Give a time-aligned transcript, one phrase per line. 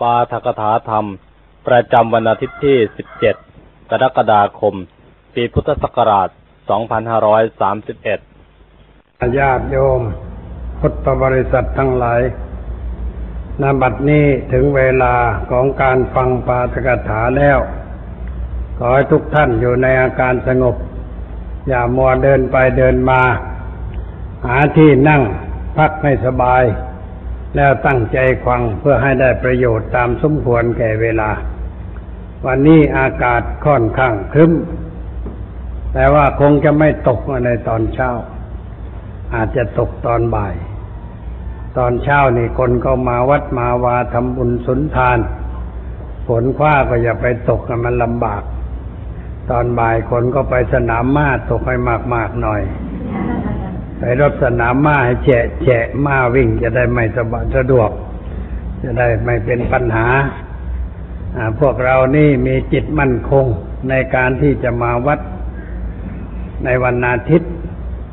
[0.00, 1.06] ปาทกถาธรรม
[1.66, 2.76] ประจำวันอาทิตย์ที่
[3.32, 4.74] 17 กรกฎาคม
[5.34, 6.28] ปีพุทธศักราช
[8.30, 10.00] 2531 ญาติโยม
[10.80, 12.20] พุทธบริษัททั้งหลาย
[13.62, 15.14] นบัดนี้ถึงเวลา
[15.50, 17.58] ของการฟังปาทกถาแล้ว
[18.78, 20.76] ขอให้ทุกท่านอยู่ในอาการสงบ
[21.68, 23.22] อย่ามัวเดินไปเดินมา
[24.46, 25.22] หาที่นั่ง
[25.76, 26.62] พักให้สบาย
[27.56, 31.30] แล้วตั้งใจฟังเพื่อให้ได้ประโยชน์ตามสมควรแก่เวลา
[32.46, 34.52] วันนี้อากาศค่อนข้างครึ้ม
[35.92, 38.10] แต่ว่าคงจะไม่ตกในตอนเช้า
[39.34, 40.54] อาจจะตกตอนบ่าย
[41.78, 45.18] ตอนเช้านี่คนก็มาวัดมาวาทำบุญสุนทาน
[46.26, 48.42] ฝนคว้าก็อย่าไปตกมันลำบาก
[49.50, 51.76] ตอนบ่ายคนก็ไปสนามม้าตกให้
[52.14, 52.62] มากๆหน่อย
[54.00, 57.90] ไปรถสนามม้าให้แฉะแฉะม้าวิ่งจะได้ไม่สบายสะดวก
[58.82, 60.08] จะได้ไม่เป็นปัญหา
[61.60, 63.46] พวกเรานี่มีจิตมั่นคง
[63.88, 65.20] ในการที่จะมาวัด
[66.64, 67.52] ในวันอาทิตย์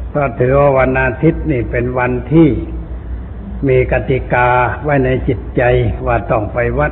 [0.09, 2.49] เพราะถือว่าวันอาทิตย์นี่เป็นวันที่
[3.67, 4.47] มีกติกา
[4.83, 5.61] ไว้ในจิตใจ
[6.05, 6.91] ว่าต้องไปวัด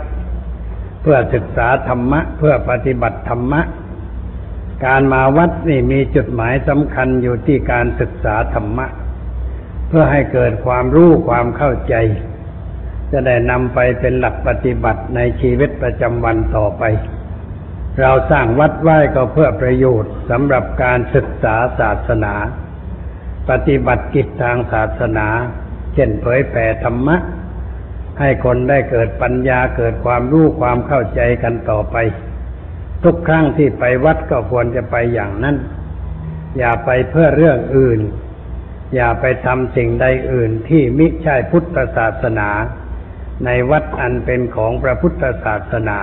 [1.02, 3.62] เพื่อศึกษาธรรมะ เพื่อปฏิบัติธรรมะ
[4.84, 8.88] การมาวัดนี่มีจุดหมายสำคัญอยู่ที่การศึกษาธรรมะ
[9.88, 11.96] เพื่อให้เกิดความรู้ความเข้าใจ
[13.12, 16.84] จะได้นำไปเป็นหลักปฏิบัติในชีวิตประจำวันต่อไป
[18.02, 22.34] เราสร้างวัดไหว้ก็เพื่อประโยชน์สำหรับการศึกษาศาสนา
[23.50, 25.28] ปฏิบัติกิจทางศาสนา
[25.94, 27.18] เช่นเผยแผ่ธรรมะ
[28.20, 31.96] ให้คนได้เกิดปัญญาเกิดความรู้ความเข้าใจกันต่อไป
[33.04, 35.56] ทุกครั้งที่ไปวัดก็ควรจะไปอย่างนั้น
[36.58, 38.00] อย่าไปเพื่อเรื่องอื่น
[38.96, 42.50] อย่าไปทำสิ่งใดอื่นที่มิใช่พุทธศาสนา
[43.46, 46.00] ในวัดอันเป็นของพระพุทธศาสนา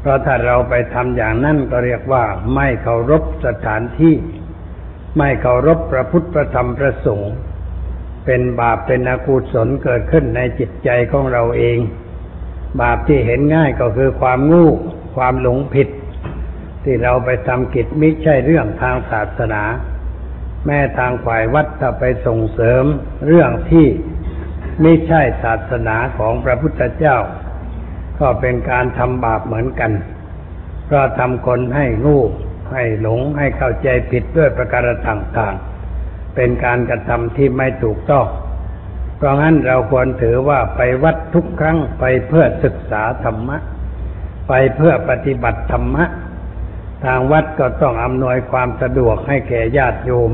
[0.00, 4.14] เพราะถ้าเราไปทำอย่างนั้นก็เรียกว่าไม่เคารพสถานที่
[5.18, 7.32] ไม่เคารพพระพุทธพระธรรมพระสงฆ์
[8.24, 11.78] เป็นบาปเป็นอกุศลเกิดขึ้นในจิตใจของเราเอง
[12.80, 14.66] บาปที่เห็นง่ายก็คือความงู
[15.14, 15.88] ความหลงผิด
[16.84, 19.62] ที่เราไปทำกิจไม่ใช่เรื่องทางศาสนา
[20.66, 22.84] แม้ทางฝ่ายวัดถ้าไปส่งเสริม
[23.26, 23.86] เรื่องที่
[24.82, 27.16] ไม่ใช่ศาสนาของพระพุทธเจ้า
[28.20, 29.92] ก็เป็นการทำบาปเหมือนกัน
[30.86, 32.18] เพราะทำคนให้งู
[32.72, 38.26] ให้หลงให้เข้าใจผิดด้วยประการต่างๆ เป็นการกระทำที่ไม่ถูกต้อง
[39.16, 43.56] เพราะงั้นเราควรถือว่าไปวัดทุกครั้งไปเพื่อศึกษาธรรมะ
[44.48, 46.04] ไปเพื่อปฏิบัติธรรมะ
[47.04, 50.30] ทางวัดก็ต้องอำนวยความสะดวกให้แก่ญาติโยม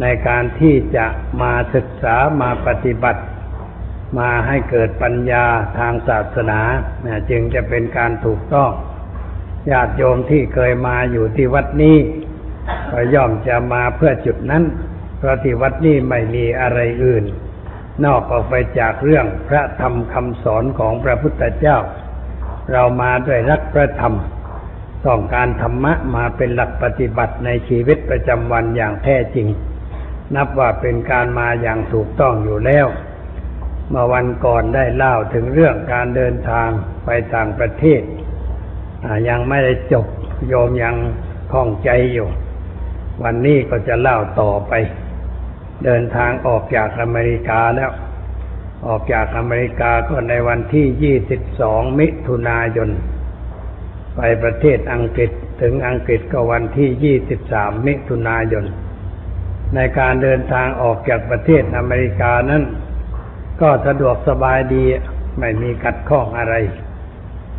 [0.00, 1.06] ในการที่จะ
[1.42, 3.22] มาศึกษามาปฏิบัติ
[4.18, 5.44] มาให้เกิดปัญญา
[5.78, 6.60] ทางศาสนา
[7.30, 8.70] จึงจะเป็นการถูกต้อง
[9.70, 11.96] ญาติโยมที่เคยมาอยู่ที่วัดนี้
[12.92, 14.64] ก็ย่อมจะมาเพื่อจุดนั้น
[15.18, 17.24] เพราะที่วัดนี้ไม่มีอะไรอื่น
[18.04, 21.76] นอกออกไปจากเรื่องพระธรรมคำสอนของพระพุทธเจ้า
[22.72, 24.14] เรามาด้วยรักพระธรรม
[25.06, 29.46] ต้องการธรรมะมาเป็นหลักปฏิบัติในชีวิตประจำวันอย่างแท้จริง
[30.34, 32.86] นับว่าเป็นการมาอย่างถูกต้องอยู่แล้ว
[33.88, 36.68] เมื่อวันก่อนได้เล่าถึงเรื่องการเดินทาง
[37.04, 38.02] ไปต่างประเทศ
[39.28, 40.06] ยังไม่ได้จบ
[40.48, 40.96] โยมยัง
[41.52, 42.28] ข้องใจอยู่
[43.22, 44.72] วันนี้ก็จะเล่าต่อไป
[45.84, 47.90] เดินทางออกจากอเมริกาแล้ว
[48.86, 52.90] ออกจากอเมริกาก็ในวันที่ 22 มิถุนายน
[54.16, 55.30] ไปประเทศอังกฤษ
[55.62, 58.64] ถึงอังกฤษก็วันที่ 23 มิถุนายน
[59.74, 62.62] ในการเดินทางออกจากประเทศอเมริกานั้น
[63.60, 64.84] ก็สะดวกสบายดี
[65.38, 66.54] ไม่มีขัดข้องอะไร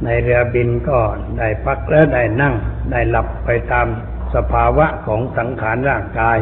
[0.03, 0.99] ในเรือบินก็
[1.37, 2.55] ได้พักและได้นั่ง
[2.91, 3.87] ได้หลับไปตาม
[4.35, 6.37] สภาวะของสังขารร่างกาย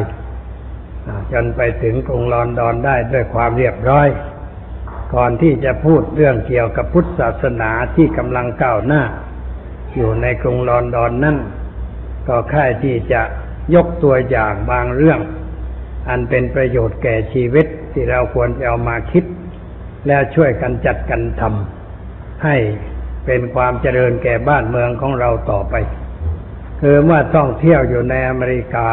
[1.32, 4.08] จนไปถึงกรุงลอนดอนได้ด้วยความเรียบร้อย
[5.14, 9.04] ก่อนที่จะพูดเรื่องเกี่ยวกับพุทธศาสนาที่กำลังก้าวหน้า
[9.96, 11.38] อยู่ในกรุงลอนดอนนั่น
[12.28, 13.22] ก็ค่ายที่จะ
[13.76, 15.20] ยกตัวอย่างบางเรื่อง
[16.10, 19.24] อันเป็นประโยชน์แก่ชีวิตที่เราควรจะเอามาคิด
[20.08, 22.56] แล้วช่วยกันจัดกันทำให้
[23.26, 25.76] เป็นความเจริญแก่บ้านเมืองของเราต่อไป
[26.82, 28.90] คือเมื่อท่องเที่ยวอยู่ในอเมริกา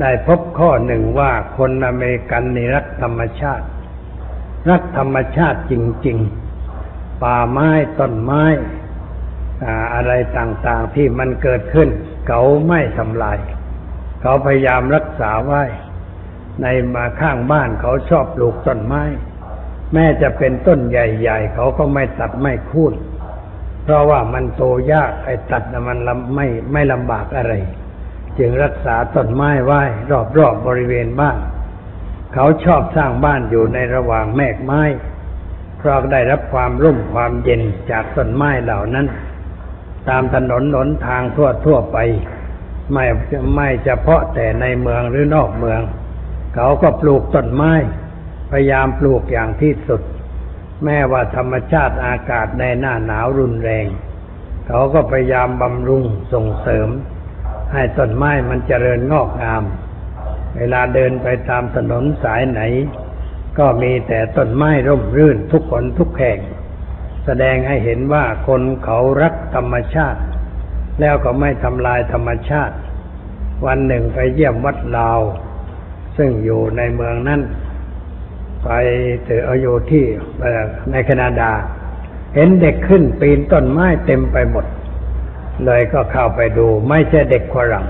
[0.00, 3.66] ได้พบข้อหนึ่งว่าคนอเมริกันนี่รักธรรมชาติ
[4.70, 5.74] รักธรรมชาติจ
[6.06, 6.18] ริง
[6.70, 7.70] ๆ ป่าไม้
[8.00, 8.42] ต้นไม้
[9.94, 11.88] อะไรต่างๆที่มันเกิดขึ้น
[12.28, 13.38] เขาไม่ทำลาย
[14.22, 15.62] เขาพยายามรักษาไว้
[16.62, 19.02] ในมาข้างบ้านเขาชอบปลูกต้นไม้
[19.92, 22.94] แม้จะเป็นต้นใหญ่ ๆ เขาก็ไม่ตัดไม่คูด
[23.82, 24.62] เพราะว่ามันโต
[24.92, 25.98] ยากไอ้ตัดมัน
[26.34, 27.54] ไม่ไม่ลำบากอะไร
[28.38, 31.38] จึงรักษาต้นไม้ไว้ รอบๆบบริเวณบ้าน
[32.34, 34.82] เขาชอบสร้างบ้านอยู่ในระหว่างแมกไม้
[35.78, 39.06] เพราะได้รับความร่มความเย็นจากต้นไม้เหล่านั้น
[40.08, 41.98] ตามถนนหนทางทั่วทั่วไป
[42.92, 43.04] ไม่
[43.54, 45.80] ไม่เฉพาะแต่ในเมืองหรือนอกเมือง
[46.54, 47.72] เขาก็ปลูกต้นไม้
[48.50, 50.02] พยายามปลูกอย่างที่สุด
[50.84, 53.86] แม้ว่าธรรมชาติอากาศในหน้าหนาวรุนแรง
[54.66, 56.88] เขาก็พยายามบำรุงส่งเสริม
[57.72, 59.62] ให้ต้นไม้มันเจริญงอกงาม
[60.56, 62.60] เวลาเดินไปตามถนนสายไหน
[63.58, 66.38] ก็มีแต่ต้นไม้ร่มรื่นทุกคนทุกแห่ง
[67.24, 70.20] แสดงให้เห็นว่าคนเขารักธรรมชาติ
[71.00, 72.74] แล้วก็ไม่ทำลายธรรมชาติ
[73.66, 75.20] วันหนึ่งไปเยี่ยมวัดลาว
[76.16, 77.40] ซึ่งอยู่ในเมืองนั้น
[78.64, 78.68] ไป
[79.24, 80.04] เถออยู่ที่
[80.90, 81.50] ในแคนาดา
[82.34, 84.66] เห็นเด็กขึ้นปีนต้นไม้เต็มไปหมด
[85.64, 87.86] เลยก็เข้าไปดูไม่ใช่เด็กฝรั่ง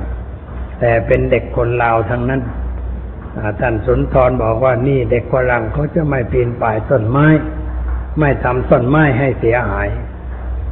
[0.81, 2.43] แต่เป็นเด็กคนลาวทั้งนั้น
[3.61, 7.27] ท่านสุนทรบอกว่านี่เด็กฝรั่งเขาจะไม่ปีนป่ายต้นไม้
[8.19, 9.89] ไม่ทำต้นไม้ให้เสียหาย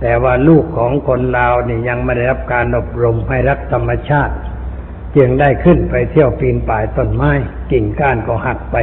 [0.00, 4.34] แต่ว่าลูกของคนลาวนี่ยังไม่ได้รับการอบรมให้รักธรรมชาติ
[5.16, 7.30] จึงได้ขึ้นไปเที่ยวปีนป่ายต้นไม้
[7.72, 8.76] กิ่งก้านก็หักไป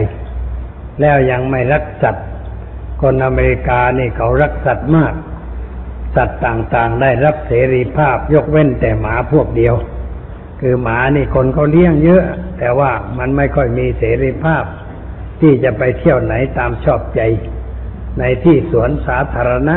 [1.02, 2.28] แล้วยังไม่รักสัตว์
[3.02, 5.14] คนอเมริกานี่เขารักสัตว์มาก
[6.16, 9.76] สัตว์ต่างๆได้รับเสรีภาพยกเว้นแต่หมาพวกเดียว
[10.66, 12.24] คือหมานี่คนเขาเลี้ยงเยอะ
[12.60, 14.64] แต่ว่ามันไม่ค่อยมีเสรีภาพ
[15.42, 17.22] ที่จะไปเที่ยวไหนตามชอบใจ
[18.20, 19.76] ในที่สวนสาธารณะ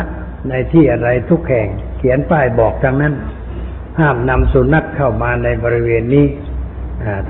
[0.51, 1.69] ในที่อะไรทุกแห่ง
[1.99, 3.15] เขียนป้ายบอกทั้งนั้น
[3.99, 6.27] ห้ามนำสุนัขเข้ามาในบริเวณนี้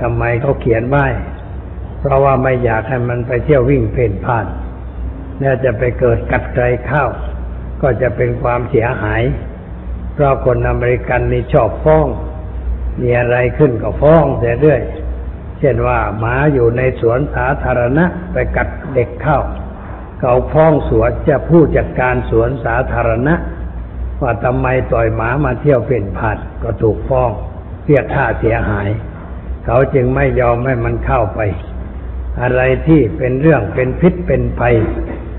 [0.01, 1.05] ทำไมเขาเขียนไว้
[1.99, 4.45] เพราะว่าไม่อยากให้มันไปเที่ยววิ่งเพ่นพ่าน
[5.39, 7.05] แล้วจะไปเกิดกัดใครเข้า
[7.81, 9.23] ก็จะเป็นความเสียหาย
[10.13, 12.07] เพราะคนอเมริกันนี่ชอบฟ้อง
[13.01, 14.81] มีอะไรขึ้นก็ฟ้องเสียเรื่อย
[15.59, 19.39] เช่นว่าหมาอยู่ในสวนสาธารณะไปกัดเด็กเข้า
[20.19, 23.35] เขาฟ้องสวนจะผู้จัดการสวนสาธารณะ
[24.21, 27.31] ว่าทำไมปล่อยหมามาเที่ยวเป็นผ่านก็ถูกฟ้อง
[27.85, 28.87] เรียกค่าเสียหาย
[29.65, 31.39] เขาจึงไม่ยอมให้มันเข้าไป
[32.41, 34.75] อะไรที่เป็นเรื่องเป็นพิษเป็นภัย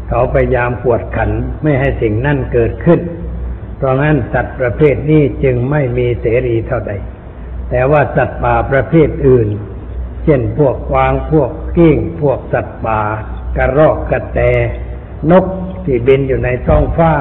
[0.09, 1.31] เขาพยายามปวดขัน
[1.63, 3.01] ไม่ให้สิ่งนั่นเกิดขึ้น
[3.77, 6.93] เพราะงั้นสัตว์ประเภทนี้จึงไม่มีเสรีเท่าใด
[7.71, 9.49] แต่ว่าสัตว์ป่าประเภทอื่น
[10.25, 13.01] เช่นพวกกวางพวกกิ้ง พวกสัตว์ป่า
[13.57, 14.41] กระรอกกระแต
[15.31, 15.45] นก
[15.85, 17.13] ที่บินอยู่ในท้องฟ้า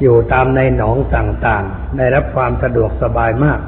[0.00, 3.60] อยู่ตามในหนองต่างๆ ได้รับความสะดวกสบายมาก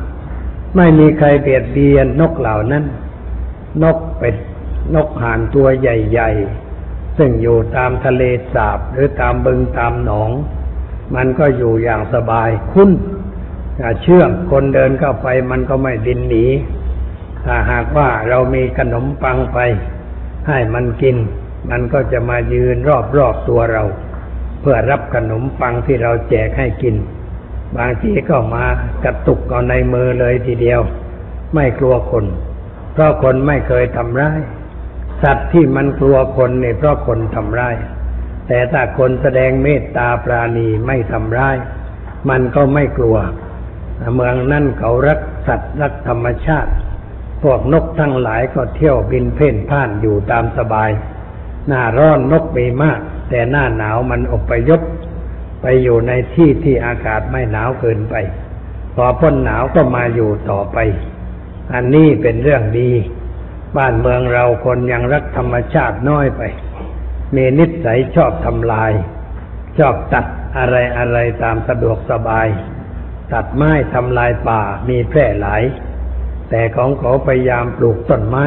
[0.76, 2.84] ไม่มีใครเบียดเบียนนกเหล่านั้น
[3.82, 4.36] นกเป็ด
[4.94, 6.30] นกห่านตัวใหญ่
[6.76, 8.22] ๆ ซึ่งอยู่ตามทะเล
[8.54, 10.30] สาบหรือตามบึงตามหนอง
[11.14, 12.90] มันก็อยู่อย่างสบายคุ้น
[13.78, 16.46] ถ้าเชื่องคนเดินเข้าไปมันก็ไม่ดินหนี
[17.44, 19.58] ถ้าหากว่าเรามีขนมปังไป
[20.48, 21.16] ให้มันกิน
[21.70, 22.76] มันก็จะมายืน
[23.18, 23.82] รอบๆตัวเรา
[24.60, 26.94] เพื่อรับขนมปังที่เราแจกให้กิน
[27.76, 28.64] บางทีก็มา
[29.04, 30.80] กระตุกเอาในมือเลยทีเดียว
[31.54, 32.24] ไม่กลัวคน
[32.92, 34.40] เพราะคนไม่เคยทำร้าย
[35.22, 37.76] สัตว์ที่มันกลัวคนเนี่ยเพราะคนทำร้าย
[38.48, 41.56] แต่ถ้าคนแสดงเมตตาปราณีไม่ทำร้าย
[42.30, 43.16] มันก็ไม่กลัว
[44.14, 46.72] เมืองนั่นเขารักสัตว์รักธรรมชาติ
[47.42, 50.90] พวกนกทั้งหลายก็เที่ยวบินเพ่นพ่านอยู่ตามสบาย
[51.66, 54.80] หน้าร้อนนกมีมาก แต่หน้าหนาวมันอพยพ
[55.62, 58.14] ไปอยู่ในที่ที่อากาศไม่หนาวเกินไป
[58.94, 60.78] พอพ้นหนาวก็มาอยู่ต่อไป
[61.72, 62.90] อันนี้เป็นเรื่องดี
[63.76, 66.42] บ้านเมืองเราคนยังรักธรรมชาติน้อยไป
[67.34, 68.92] มีนิสัยชอบทำลาย
[69.78, 70.26] ชอบตัด
[70.58, 72.46] อะไรอะไรตามสะดวกสบาย
[73.32, 75.62] ตัดไม้ทำลายป่ามีแพร่หลาย
[76.50, 78.44] แต่ของเขาพยายามปลูกต้นไม้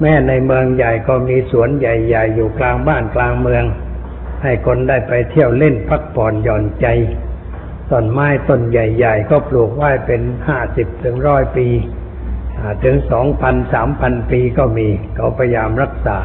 [0.00, 3.64] แม้ในเมืองใหญ่ก็มีสวนใหญ่ๆ อยู่กลางบ้านกลางเมือง
[4.42, 6.86] ให้คนได้ไปเที่ยวเล่นพักผ่อนหย่อนใจ
[7.90, 11.68] ต้นไม้ต้นใหญ่ ๆ ก็ปลูกไว้เป็นห้าสิบถึงร้อยปี
[12.84, 16.18] ถึงสองพันสามพันปีก็มี เขาพยายามรักษา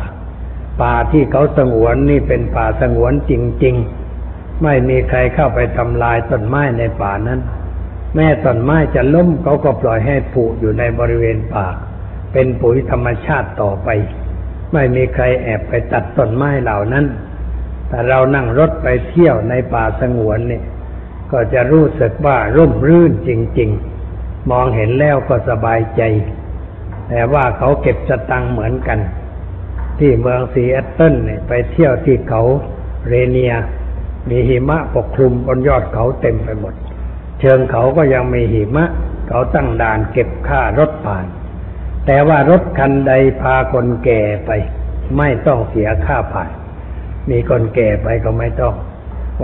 [0.82, 3.32] ป่าที่เขาสงวนนี่เป็นป่าสงวนจ
[3.64, 3.76] ริง
[4.20, 7.40] ๆ ไม่มีใครเข้าไปทำลายต้นไม้ในป่านั้น
[8.16, 11.68] แม้ต้นไม้จะล้มเขาก็ปล่อยให้ผุอยู่ในบริเวณป่า
[12.32, 13.90] เป็นปุ๋ยธรรมชาติต่อไป
[14.74, 17.06] ไม่มีใครแอบไปตัดต้นไม้เหล่านั้น
[17.90, 20.64] แต่เรานั่งรถไปเที่ยวในป่าสงวนเนี่ย
[21.32, 23.70] ก็จะรู้สึกว่าร่มรื่นจริง
[24.10, 26.02] ๆ มองเห็นแล้วก็สบายใจ
[27.10, 29.00] แต่ว่าเขาเก็บสตังเหมือนกัน
[30.00, 32.44] ที่เมืองซีแอตเทิลเนี่ยไปเที่ยวที่เขา
[33.08, 33.54] เรเนียร์
[34.30, 36.74] มีหิมะปกคลุมบนยอดเขาเต็มไปหมด
[37.40, 38.86] เชิงเขาก็ยังมีหิมะ
[39.28, 41.26] เขาตั้งด่านเก็บค่ารถผ่าน
[42.06, 44.52] แต่ว่ารถคันใดพาคนแก่ไป
[45.18, 46.52] ไม่ต้องเสียค่าผ่าน
[47.30, 48.76] มีคนแก่ไปก็ไม่ต้อง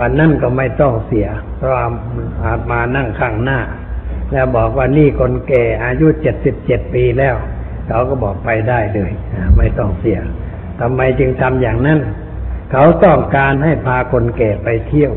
[0.00, 1.74] วันนั้นก็ไม่ต้องเสียเพราะ
[2.44, 3.60] อาจมานั่งข้างหน้า
[4.32, 7.34] แล้วบอกว่านี่คนแก่อายุเจ็ดสิบเจ็ดปีแล้ว
[7.88, 9.12] เขาก็บอกไปได้เลย
[9.56, 10.18] ไม่ต้องเสีย
[10.80, 11.98] ทำไมจึงทำอย่างนั้น
[12.72, 15.12] เขาต้องการให้พาคนแก่ไปเที่ยว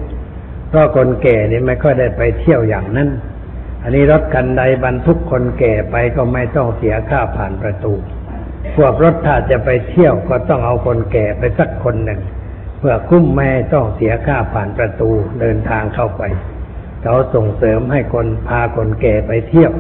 [0.70, 3.10] เพราะคนแก่นี่ไม่ค่อยได้ไปเที่ยวอย่างนั้น
[3.84, 7.94] อันนี้รถคันใดบรรทุกคนแก่ไปก็ไม่ต้องเสียค่าผ่านประตู
[8.78, 12.22] พวกรถถ้าจะไปเที่ยวก็ต้องเอาคนแก่ไปสักคนหนึ่ง
[12.80, 15.10] เพื่อคุ้มแม่ต้องเสียค่าผ่านประตู
[15.42, 16.24] เดินทางเข้าไป
[17.04, 19.72] เขาส่งเสริมให้คนพาคนแก่ไปเที่ยว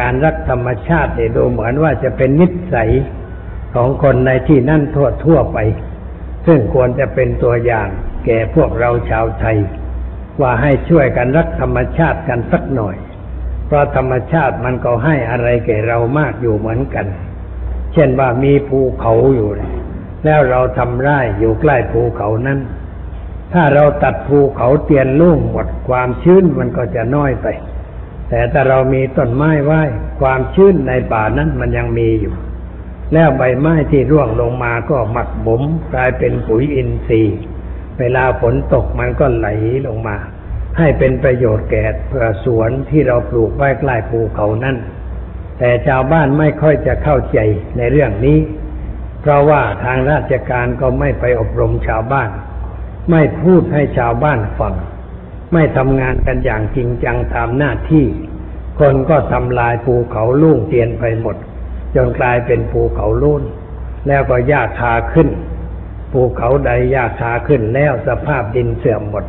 [0.00, 2.90] การรักธรรมชาติเนี่ยดูเหมือนว่าจะเป็นนิสัย
[3.74, 5.58] ของคนในที่นั่นทั่วทั่วไป
[6.46, 7.88] ซึ่งควรจะเป็นตัวอย่าง
[8.26, 9.56] แก่พวกเราชาวไทย
[10.40, 12.96] ว่าให้ช่วยกันรักธรรมชาติกันสักหน่อย
[13.66, 17.06] เพราะธรรมชาติมันก็ให้อะไรแก่เรามากอยู่เหมือนกัน
[17.92, 19.50] เช่นว่ามีภูเขาอยู่
[20.24, 22.58] แล้วเราทำไร่อยู่ใกล้ภูเขานั้น
[23.52, 27.46] ถ้าเราตัดภูเขาเตียนลุ่งหมดความชื้นมันก็จะน้อยไป
[28.28, 29.82] แต่ถ้าเรามีต้นไม้ไว้
[30.20, 32.34] ความชื้นในป่านั้นมันยังมีอยู่
[33.12, 35.62] แล้วใบไม้ที่ร่วงลงมาก็หมักบ่ม
[35.94, 37.38] กลายเป็นปุ๋ยอินทรีย์
[37.98, 39.46] เวลาฝนตกมันก็ไหล
[39.86, 40.16] ลงมา
[40.78, 44.76] ให้เป็นประโยชน์แก่เพื่อสวนที่เราปลูกไว้ใกล้ภูเขานั่น
[45.58, 47.38] แต่ชาวบ้านไม่ค่อยจะเข้าใจ
[47.76, 48.38] ในเรื่องนี้
[49.20, 52.30] เพราะว่าทางราชการก็ไม่ไปอบรมชาวบ้าน
[53.10, 54.74] ไม่พูดให้ชาวบ้านฟัง
[55.52, 58.06] ไม่ทำงานกันอย่างจริงจังตามหน้าที่
[58.80, 61.36] คนก็ทำลายภูเขาลุ่งเตียนไปหมด
[61.94, 63.42] จนกลายเป็นภูเขาลุ่น
[64.08, 65.28] แล้วก็หญ้าคาขึ้น
[66.16, 69.24] ภูเขาใดหญ้าคาขึ้นแล้วสภาพดินเสื่อมหมด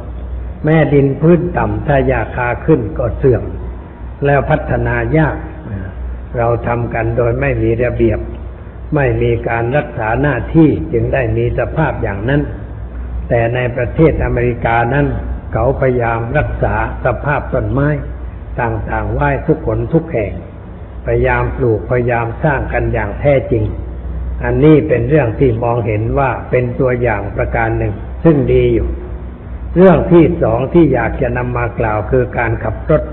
[0.65, 3.43] แม่ดินพื้นต่ำถ้าหญ้าคาขึ้นก็เสื่อม
[4.25, 5.37] แล้วพัฒนายาก
[6.37, 8.19] เราทำกันโดยไม่มีระเบียบ
[8.95, 12.41] ไม่มีการรักษาหน้าที่จึงได้มีสภาพอย่างนั้น
[13.29, 15.05] แต่ในประเทศอเมริกานั้น
[15.53, 16.75] เขาพยายามรักษา
[17.05, 17.89] สภาพต้นไม้
[18.61, 20.33] ต่างๆไว้ทุกคนทุกแห่ง
[21.05, 23.63] พยายามปลูกพยายามสร้างกันอย่างแท้จริง
[24.43, 28.87] อันนี้เป็นเรื่องที่มองเห็นว่าเป็นตัวอย่างประการหนึ่ง ซึ่งดีอยู่
[29.75, 33.03] เรื่องที่สองที่อยากจะนำมากล่าวคือการขับรถ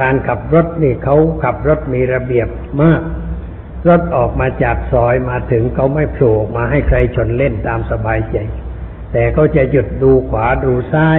[0.00, 2.48] การขับรถนี่เขาขับรถมีระเบียบ
[2.82, 3.02] มาก
[3.88, 8.36] รถออกมาจากซอยมาถึงเขาไม่โผล่มาให้ใครชนเล่นตามสบายใจ
[9.12, 11.18] แต่เขาจะหยุดดูขวาดูซ้าย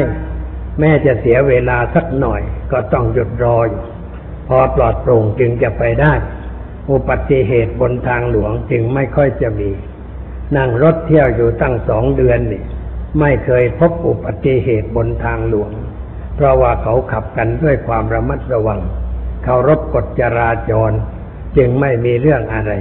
[0.80, 3.84] แม้จะเสียเวลาสักหน่อย ก็ต้องหยุดรออยู่
[4.48, 6.14] พอปลอดโปร่งจึงจะไปได้
[6.90, 9.70] อุบัติเหตุบนทางหลวงจึงไม่ค่อยจะมี
[10.56, 12.64] นั่งรถเที่ยวอยู่ตั้งสองเดือนนี่
[13.20, 15.72] ไม่เคยพบอุบัติเหตุบนทางหลวง
[16.36, 18.80] เพราะว่าเขาขับกันด้วยความระมัดระวัง
[19.44, 20.92] เขารบกฎจราจร
[21.58, 22.72] จึงไม่มีเรื่องอะไร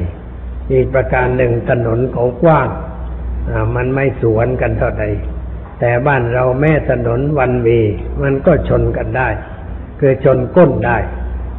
[0.72, 2.68] อีกประการหนึ่งถนนเขากว้าง
[3.76, 5.04] มันไม่สวนกันเท่าใด
[5.80, 7.80] แต่บ้านเราแม่ถนนวันวี
[8.22, 9.28] มันก็ชนกันได้
[10.00, 10.98] คือชนก้นได้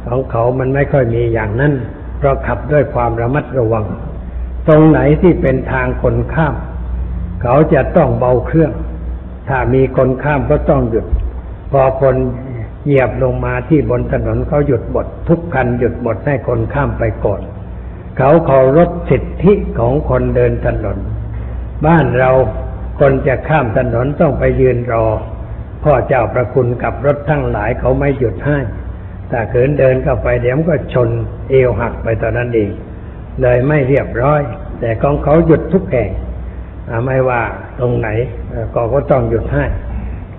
[0.06, 1.72] ของเขามันไม่ค่อยมีอย่างนั้น
[2.20, 3.84] เพราะขับด้วยความระมัดระวัง
[4.68, 6.54] ตรงไหนที่เป็นทางคนข้าม
[7.42, 8.72] เขาจะต้องเบาเครื่อง
[9.48, 11.06] ถ้ามีคนข้ามก็ต้องหยุด
[11.72, 12.16] พอคน
[12.84, 17.40] เหยียบลงมาที่บนถนนเขาหยุดหมดทุกคันหยุดหมดให้คนข้ามไปก่อน
[18.18, 20.98] เขาเคารพสิทธิของคนเดินถนน
[21.86, 22.30] บ้านเรา
[23.00, 25.06] คนจะข้ามถนนต้องไปยืนรอ
[25.84, 28.58] พ่อเจ้าประคุณกับรถทั้งหลายเขาไม่หยุดให้
[29.30, 31.08] ถ้าเขินเดินเข้าไปเดี๋ยวก็ชน
[31.50, 32.70] เอวหักไปตอนนั้นเอง
[33.42, 34.40] เลยไม่เรียบร้อย
[34.80, 36.10] แต่ของเขาหยุดทุกแห่ง
[37.04, 37.42] ไม่ว่า
[37.78, 38.08] ตรงไหน
[38.74, 39.64] ก็ก็ต้องหยุดให้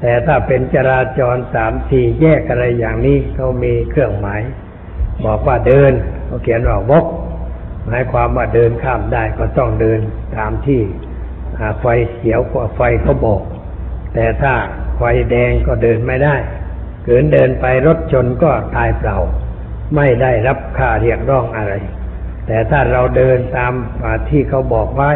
[0.02, 4.42] แต่ถ้าเป็นจราจรสามสี่แยกอะไรอย่างนี้เขามีเครื่องหมาย
[5.26, 5.92] บอกว่าเดิน
[6.26, 7.06] เขาเขียนว่าวก
[7.86, 10.00] หมายความว่าเดินข้ามได้ก็ต้องเดิน
[10.38, 10.82] ตามที่
[11.82, 13.42] ไฟเขียวกว่าไฟเขาบอก
[14.14, 14.54] แต่ถ้า
[14.98, 16.36] ไฟแดงก็เดินไม่ได้
[17.06, 19.18] เกินเดินไปรถชนก็ตายเปล่า
[19.96, 21.74] ไม่ได้รับค่าเรียกร้องอะไร
[22.48, 23.74] แต่ถ้าเราเดินตาม
[24.30, 25.12] ที่เขาบอกไว้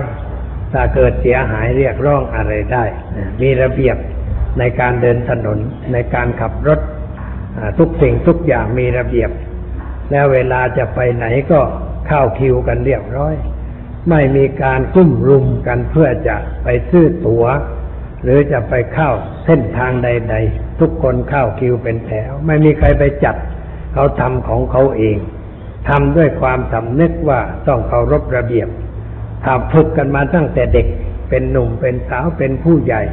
[0.73, 2.83] ถ้าเกิดเสียหายเรียกร้องอะไรได้
[3.41, 3.97] มีระเบียบ
[4.59, 5.57] ในการเดินถนน
[5.93, 6.79] ในการขับรถ
[7.79, 9.29] ทุกสิ่งทุกอย่างมีระเบียบ
[10.11, 11.61] แล้วเวลาจะไปไหนก็
[12.07, 13.35] เข้าคิวกันเรียบร้อย
[14.09, 17.45] ไม่มีการกุ้มรุมกันเพื่อจะไปซื้อตัว๋ว
[18.23, 19.09] หรือจะไปเข้า
[19.45, 23.35] เส้นทางใด ๆ ทุกคนเข้าคิวเป็นแถว ไม่มีใครไปจัด
[23.93, 25.17] เขาทำของเขาเอง
[25.89, 28.67] ทำด้วยความสำนึกว่าต้องเคารพระเบียบ
[29.45, 30.87] ทำฝึกกันมาตั้งแต่เด็ก
[31.29, 33.03] เป็นหนุ่มเป็นสาวเป็นผู้ใหญ่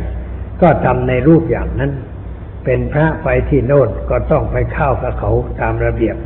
[0.63, 1.93] ก็ทำในรูปอย่างนั้น
[2.65, 6.17] เป็นพระไปที่โน่นก็ต้องไปเข้ากับเขาตามระเบียบ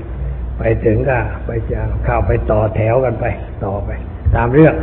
[0.58, 3.26] ไปถึงก็ไปจะเข้าไปต่อแถวกันไป
[3.64, 3.90] ต่อไป
[4.36, 4.74] ตามเรื่อง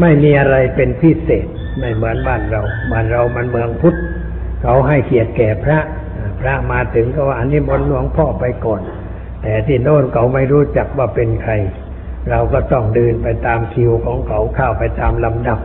[0.00, 1.46] ไม่มีอะไรเป็นพิเศษ
[1.78, 2.62] ไม่เหมือนบ้านเรา
[2.92, 3.96] บ้านเรามันเมืองพุทธ
[4.62, 5.78] เขาให้เกียรติแก่พระ
[6.40, 8.80] พระมาถึงก็ว่าอันนี้บนหลวงพ่อไปก่อน
[9.42, 11.52] แต่ที่โน่นเขาไม่รู้จักว่าเป็นใคร
[12.30, 15.60] เราก็ต้องเดินไปตามคิวของเขาเข้าไปตามลำดับ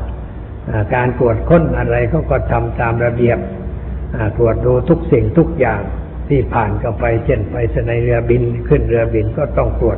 [0.95, 3.39] การตรวจค้นอะไรเขาก็ทำตามระเบียบ
[4.37, 5.81] ตรวจดูทุกสิ่งทุกอย่าง
[6.29, 9.97] ที่ผ่านเข้าไปเช่นไปสนเรือบินขึ้นเรือบินก็ต้องตรวจ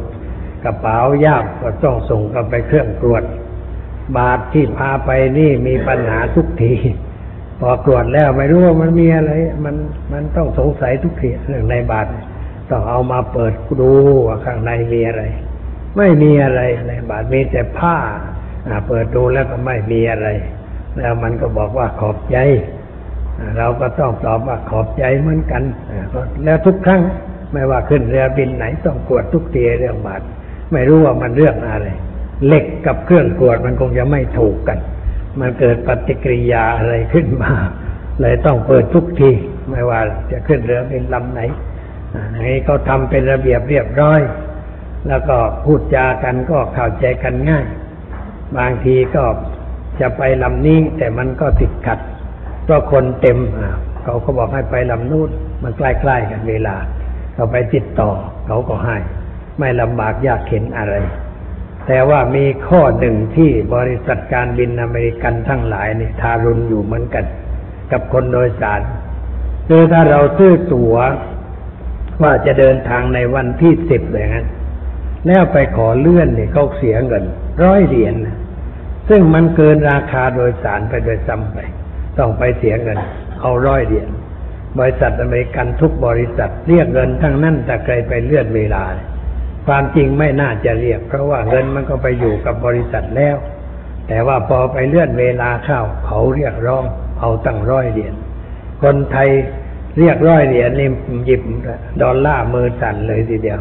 [0.64, 3.24] กระเป๋ายากก็ต้องส่งเข้าไปเครื่องตรวจ
[4.18, 6.74] บาทที่พาไปนี่มีปัญหาทุกที
[7.67, 9.32] อตรวจแล้วไม่รู้ว่ามันมีอะไร
[9.65, 9.75] มัน
[10.13, 12.08] มันต้องสงสัยทุกทีเรื่องในบาท
[12.70, 13.91] ต้องเอามาเปิดดู
[14.27, 15.24] ว่าข้างในมีอะไร
[15.98, 17.98] ไม่มีอะไรในบาทมีแต่ผ้า
[18.88, 20.27] เปิดดูแล้วก็ไม่มีอะไร
[20.98, 22.38] แล้วมันก็บอกว่าขอบใจ
[23.58, 25.63] เราก็ต้องตอบว่าขอบใจเหมือนกัน
[26.43, 27.01] แล้วทุกครั้ง
[27.51, 30.22] ไม่ว่าขึ้นเรือบินไหนต้องกวดทุกทีเรื่องบาท
[30.72, 31.88] ไม่รู้ว่ามันเรื่องอะไร
[32.46, 34.79] เหล็กกับเครื่องกวดมันคงจะไม่ถูกกัน
[35.40, 37.54] มันเกิดปฏิกิริยาอะไรขึ้นมา
[38.22, 39.32] เลยต้องเปิดทุกที
[39.70, 40.00] ไม่ว่า
[40.32, 41.42] จะขึ้นเรือบินลำไหน
[42.48, 44.22] นี้เขาทำเป็นระเบียบเรียบร้อย
[45.08, 47.66] แล้วก็พูดจากันก็เข้าใจกันง่าย
[48.58, 49.24] บางทีก็
[50.00, 52.00] จะไปลำนี้แต่มันก็ติดขัด
[52.63, 53.38] เพราะคนเต็ม
[54.04, 55.30] เขาก็บอกให้ไปลำนู้น
[55.63, 56.75] มันใกล้ๆกันเวลา
[57.36, 58.10] เราไปติดต่อ
[58.48, 58.98] เขาก็ให้
[59.60, 60.96] ไม่ลำบากยากเข็นอะไร
[61.88, 67.25] แต่ว่ามีข้อหนึ่งที่บริษัทการบินอเมริกันทั้งหลายนี่ทารุณอยู่เหมือนกัน
[67.92, 68.82] กับคนโดยสาร
[69.68, 70.96] คือถ้าเราซื้อตั๋ว
[72.22, 74.48] ว่าจะเดินทางในวันที่สิบอย่างนั้น
[75.28, 77.24] แล้วไปขอเลื่อนเนี่ยเขาเสียเงิน
[77.63, 78.16] ร้อยเหรียญ
[79.10, 81.58] ซึ่งมันเกินราคาโดยสารไปโดยซ้ำไป
[82.18, 83.00] ต้องไปเสียเงิน
[83.42, 84.08] เอาร้อยเหรียญ
[84.80, 88.84] บริษัทอเมริกันทุกบริษัทเรียกเงินทั้งนั้นแต่ใครไปเลื่อนเวลา
[89.67, 93.36] ความจริงไม่น่าจะเรียก เพราะว่าเงินมันก็ไปอยู่กับบริษัทแล้ว
[94.08, 96.84] แต่ว่าพอไปเลื่อนเวลาเข้า เขาเรียกร้อง
[97.19, 98.13] เอาตั้งร้อยเหรียญ
[98.84, 99.30] คนไทย
[99.99, 100.89] เรียกร้อยเหรียญนี่
[101.26, 101.41] หยิบ
[102.02, 103.60] ดอลลาร์มือสั่นเลยทีเดียว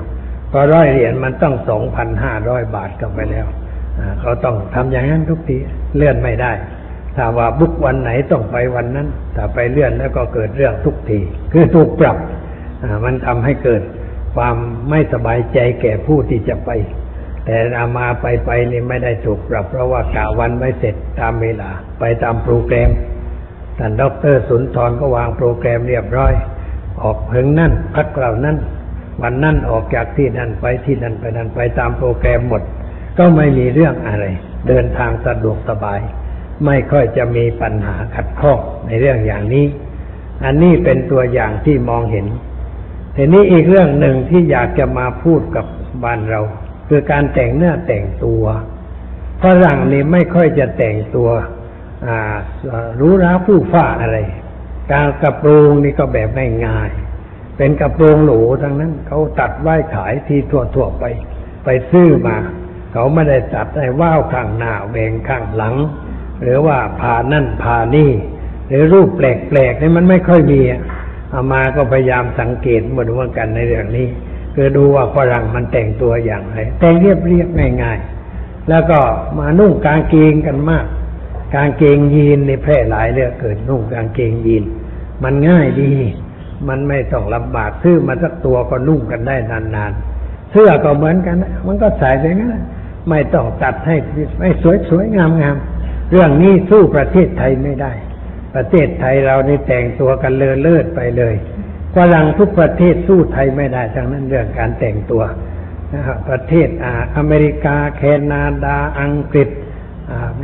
[0.51, 3.47] พอร้อยเหรียญมันต้องสองพันห้าร้อยบาทกันไปแล้ว
[4.21, 5.57] เขาต้องทำอย่างนั้นทุกที
[5.97, 6.53] เลื่อนไม่ได้
[7.17, 11.19] ถ้าว่าบุกวันไหนต้องไปวันนั้น ถ้าไปเลื่อนแล้วก็เกิดเรื่องทุกที
[11.53, 12.17] คือถูกปรับ
[13.05, 13.83] มันทำให้เกิด
[14.35, 14.57] ความ
[14.91, 16.71] ไม่สบายใจแก่ผู้ที่จะไป
[17.45, 22.91] แต่อามาไปไปนี่ไม่ได้ถูกปรับ เพราะว่ากาวันไว้เสร็จตามเวลา ไปตามโปรแกรม
[23.79, 26.33] ท่านดรสุนทรก็วางโปรแกรมเรียบร้อย
[27.03, 28.57] ออกเพิงนั่นพักเหล่านั้น
[29.23, 32.63] วันนั่นออกจากที่นั่นไปที่นั่นไปนั่นไปตามโปรแกรมหมด
[33.19, 34.25] ก็ไม่มีเรื่องอะไร
[34.69, 36.01] เดินทางสะดวกสบาย
[36.67, 39.67] ไม่ค่อยจะมีปัญหาขัดข้องในเรื่องอย่างนี้
[40.45, 42.27] อันนี้เป็นตัวอย่างที่มองเห็น
[43.17, 45.67] ทีนี้อีกเรื่องหนึ่งที่อยากจะมาพูดกับ
[46.05, 46.41] บ้านเรา
[46.89, 48.45] คือการแต่งเนื้อแต่งตัว
[49.43, 51.29] ฝรั่งนี่ไม่ค่อยจะแต่งตัว
[53.01, 54.19] รู้ราผู้ฟ้าอะไร
[54.93, 56.29] การกระโปรงนี่ก็แบบ
[56.67, 61.05] ง่ายๆเป็นกระโปรงหรูทั้งนั้นเขาตัดไว้ขายที่ทั่วๆไป
[61.65, 62.37] ไปซื้อมา
[62.93, 65.75] เขาไม่ได้ตัดให้ว่าวข้างหน้าแหวงข้างหลัง
[66.43, 68.11] หรือว่าผ่านั่นผ่านี่
[68.69, 74.07] หรือรูปแปลกๆนี่มันไม่ค่อยมีเอามาก็พยายามสังเกตมาดูกันในเรื่องนี้
[74.55, 79.01] คือดูว่าฝรั่งมันแต่งตัวอย่างไร แต่งเรียบๆง่ายๆ แล้วก็
[79.39, 80.87] มานุ่งกางเกงกันมาก
[81.55, 84.65] กางเกงยีนในแพร่หลายเรื่องเกิดนุ่งกางเกงยีน
[85.23, 85.93] มันง่ายดี
[86.69, 92.55] มันไม่ต้องลำบากซื้อมาสักตัวก็นุ่งกันได้นานๆเสื้อก็เหมือนกัน มันก็ใส่ไปงั้น
[93.09, 93.97] ไม่ต้องตัดให้
[94.39, 94.51] ไม่
[94.89, 97.93] สวยๆงามๆเรื่องนี้สู้ประเทศไทยไม่ได้
[98.55, 101.35] ประเทศไทยเรานี่แต่งตัวกันเลอเลิศไปเลย
[101.97, 105.23] ฝรั่งทุกประเทศสู้ไทยไม่ได้ทั้งนั้นเรื่องการแต่งตัว
[105.95, 109.49] นะครับประเทศอ่าอเมริกา แคนาดา อังกฤษ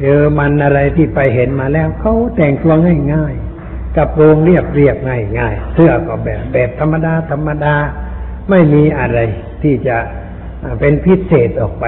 [0.00, 2.74] เยอรมันอะไรที่ไปเห็นมาแล้วเขาแต่งตัว
[3.14, 7.74] ง่ายๆกระโปรงเรียบเรียบง่ายๆเสื้อก็แบบแบบธรรมดาธรรมดา
[8.50, 9.18] ไม่มีอะไร
[9.62, 9.96] ที่จะ
[10.80, 11.84] เป็นพิเศษออกไป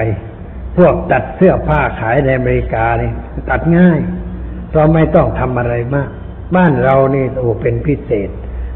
[0.77, 3.13] พวกตัดเสื้อผ้าขายในอเมริกาเนี่ย
[3.49, 3.99] ตัดง่าย
[4.73, 6.09] เราไม่ต้องทำอะไรมาก
[6.55, 8.29] บ้านเรานี่โอ้เป็นพิเศษ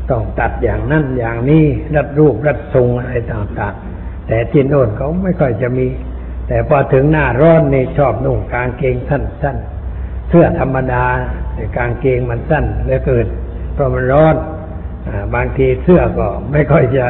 [0.10, 1.64] ต้องตัดอย่างนั้นอย่างนี้
[1.96, 5.88] รัดรูปรัดทรงอะไรต่างๆ แต่ที่โน่นเขาไม่ค่อยจะมี
[6.48, 11.06] แต่พอถึงหน้าร้อนนี่ชอบนุ่งกางเกงสั้นๆเสื้อธรรมดา
[11.54, 13.28] แต่กางเกงมันสั้นเหลือเกิน
[13.74, 14.36] เพราะมันร้อน
[15.08, 17.06] อบางทีเสื้อก็ไม่ค่อยจะ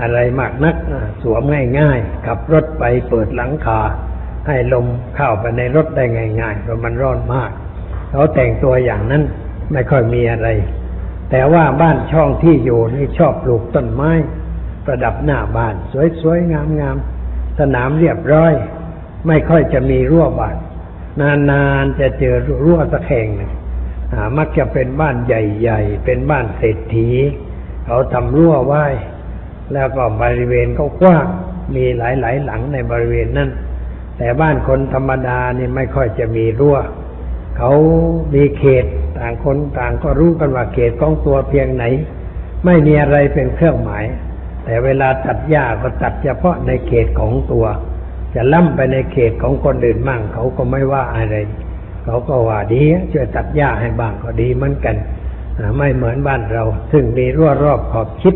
[0.00, 0.76] อะไรมากนัก
[1.22, 1.42] สวม
[1.78, 3.80] ง่ายๆขับรถไปเปิดหลังคา
[4.46, 4.86] ให้ลม
[5.16, 6.04] เข้าไปในรถได้
[6.40, 7.50] ง่ายๆเพราะมันร้อนมาก
[8.10, 9.22] เขาแต่งตัวอย่างนั้น
[9.72, 10.48] ไม่ค่อยมีอะไร
[11.30, 14.10] แต่ว่าบ้านช่องที่อยู่นี่ชอบปลูกต้นไม้
[14.84, 15.74] ประดับหน้าบ้าน
[16.20, 18.52] สวยๆ งามๆ สนามเรียบร้อย
[19.26, 20.56] ไม่ค่อยจะมีรั้วบ้าน
[21.50, 23.52] นานๆ จะเจอรั้วสักแห่งหนึ่ง
[24.12, 27.10] อ่ามักจะเป็นบ้านใหญ่ๆ เป็นบ้านเศรษฐี
[27.86, 28.86] เขาทำรั้วไว้
[29.72, 31.26] แล้วก็บริเวณก็กว้าง
[31.74, 33.50] มีหลายๆ หลังในบริเวณนั้น
[34.18, 36.76] แต่บ้านคนธรรมดานี่ไม่ค่อยจะมีรั้ว
[37.58, 37.72] เขา
[38.34, 38.84] มีเขต
[39.18, 41.84] ต่างคนต่างก็รู้กันว่าเขตของตัวเพียงไหน
[42.64, 44.04] ไม่มีอะไรเป็นเครื่องหมาย
[44.64, 47.66] แต่เวลาตัดหญ้าก็ตัดเฉพาะในเขตของตัว
[48.34, 51.36] จะล่ำไปในเขตของคนอื่นมั่งเขาก็ไม่ว่าอะไร
[52.04, 54.96] เขาก็ว่าดีช่วยตัดหญ้าให้บ้างก็ดีเหมือนกัน
[55.78, 58.34] ไม่เหมือนบ้านเรา ซึ่งมีรั้วรอบขอบชิด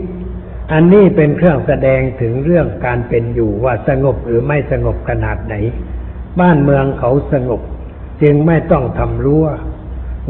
[0.73, 5.55] อันนี้เป็นเครื่องแสดงถึงเรื่องการเป็นอยู่ว่าสงบหรือไม่สงบขนาดไหน
[6.41, 7.61] บ้านเมืองเขาสงบ
[8.23, 9.47] จึงไม่ต้องทำรั้ว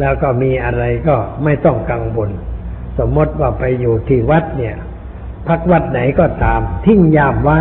[0.01, 2.31] แล้วก็มีอะไรก็ไม่ต้องกังวล
[2.99, 4.77] สมมติว่าไปอยู่ที่วัดเนี่ย
[5.49, 7.61] พักวัดไหนก็ตาม ทิ้งยามไว้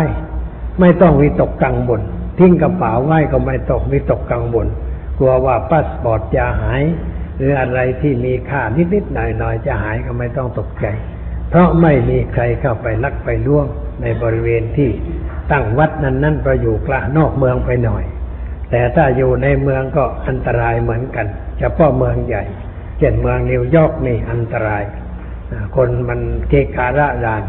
[0.80, 2.00] ไม่ต้องวิตกกังวล
[2.38, 4.66] ทิ้งกระเป๋าไว้ก็ไม่ตกวิตกกังวล
[5.18, 6.82] กลัวว่าพาสปอร์ตจะหาย
[7.36, 10.86] หรืออะไรที่มีค่านิดๆหน่อยๆจะหายก็ไม่ต้องตกใจ
[11.50, 13.66] เพราะไม่มีใครเข้าไปลักไปล่วง
[14.02, 14.90] ในบริเวณที่
[15.50, 18.04] ตั้งวัดนั้นนั่นเพราะอยู่กลางนอกเมืองไปหน่อย
[18.72, 21.26] แต่ถ้าอยู่ในเมืองก็อันตรายเหมือนกัน
[21.58, 22.44] เฉพาะเมืองใหญ่
[22.98, 24.82] เช่นเมืองนิวยอร์กนี่อันตราย
[25.76, 27.44] คนมันเกกะระราน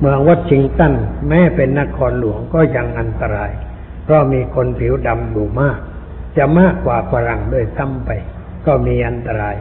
[0.00, 0.94] เมืองวอชิงตัน
[1.28, 3.52] แม้เป็นนครหลวงก็ยังอันตราย
[4.04, 5.78] เพราะมีคนผิวดำอยู่มาก
[6.36, 8.10] จะมากกว่าฝรั่งด้วยซ้ำไป
[8.66, 9.56] ก็มีอันตราย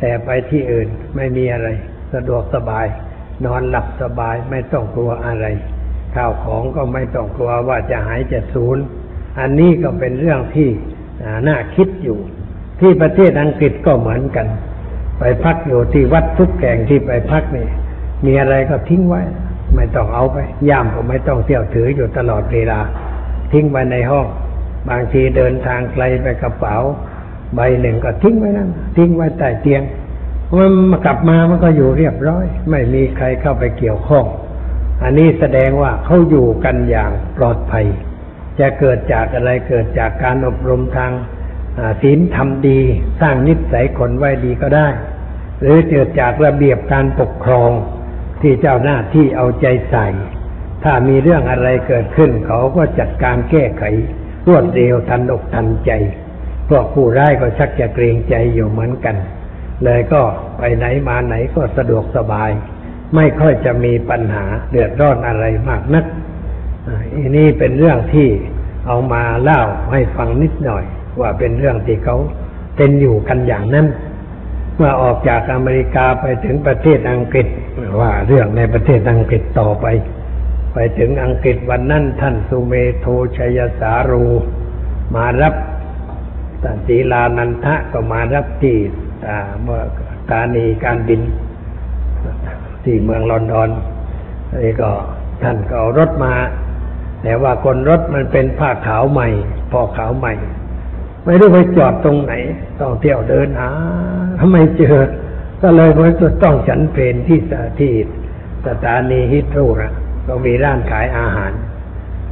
[0.00, 1.68] แต่ไปที่อื่นไม่มีอะไร
[2.14, 2.86] สะดวกสบาย
[3.44, 5.46] นอนหลับสบายไม่ต้องกลัวอะไร
[6.14, 8.78] ข้าวของก็ไม่ต้องกลัวว่าจะหายจะสูญ
[9.40, 10.68] อันนี้ก็เป็นเรื่องที่
[11.48, 12.18] น่าคิดอยู่
[12.80, 14.46] ที่ประเทศอังกฤษก็เหมือนกัน
[15.18, 17.66] ไปพักอยู่ที่วัดทุกแห่งที่ไปพักนี่
[18.26, 19.22] มีอะไรก็ทิ้งไว้
[19.76, 22.80] ไม่ต้องเอาไปย่ามก็ไม่ต้องเที่ยวถืออยู่ตลอดเวลา
[23.52, 24.26] ทิ้งไว้ในห้อง
[24.88, 26.76] บางทีเดินทางไกลไปกระเป๋า
[27.54, 29.82] ใบหนึ่งก็ทิ้งไว้นั่นทิ้งไว้ใต้เตียง
[30.90, 34.24] มันกลับมามันก็อยู่เรียบร้อย ไม่มีใครเข้าไปเกี่ยวข้อง
[35.02, 37.86] อันนี้แสดงว่าเขาอยู่กันอย่างปลอดภัย
[38.60, 41.12] จะเกิดจากอะไรเกิดจากการอบรมทาง
[42.02, 42.80] ศีลทำดี
[43.20, 44.88] สร้างนิสัยคนไว้ดีก็ได้
[45.60, 47.70] หรือเกิดจากระเบียบการปกครอง
[48.42, 50.06] ที่เจ้าหน้าที่เอาใจใส่
[50.84, 53.82] ถ้ามีเรื่องอะไรเกิดขึ้น เขาก็จัดการแก้ไข
[54.46, 55.90] รวดเร็วทันอกทันใจ
[56.68, 59.16] พวกผู้ร้ายก็ชักจะเกรงใจอยู่เหมือนกัน
[59.84, 60.22] เลยก็
[60.58, 62.50] ไปไหนมาไหนก็สะดวกสบาย
[63.14, 66.04] ไม่ค่อยจะมีปัญหาเดือดร้อนอะไรมากนัก
[67.14, 68.28] อันนี้เป็นเรื่องที่
[68.86, 69.60] เอามาเล่า
[69.92, 70.84] ให้ฟังนิดหน่อย
[71.20, 72.16] ว่าเป็นเรื่องที่เขา
[72.76, 73.86] เป็นอยู่กันอย่างนั้น
[74.76, 77.46] เมื่อออกจากอเมริกาไปถึงประเทศอังกฤษ
[78.00, 79.86] ว่าเรื่องในประเทศอังกฤษต่อไป
[80.74, 84.26] ไปถึงอังกฤษวันนั้นท่านสุเมโทชยสารู
[85.14, 85.54] มารับ
[86.62, 88.76] ท่านศีลานันทะก็มารับที่
[89.26, 91.20] อ่าเมื่อสถานีการบิน
[92.84, 93.70] ที่เมืองลอนดอน
[94.64, 94.90] นี่ก็
[95.42, 96.34] ท่านก็เอารถมา
[97.22, 99.28] แต่ว่าคนรถมันเป็นผ้าขาวใหม่
[99.72, 100.32] พอขาวใหม่
[101.24, 102.32] ไม่รู้ไปจอดตรงไหน
[102.80, 103.70] ต้องเที่ยวเดินหา
[104.38, 104.98] ทำไมเจอ
[105.62, 107.92] ก็เลยมันจะต้องฉันเพนที่สที่
[108.66, 109.92] สถานีฮิตโรนะ
[110.26, 111.52] ก็มีร้านขายอาหาร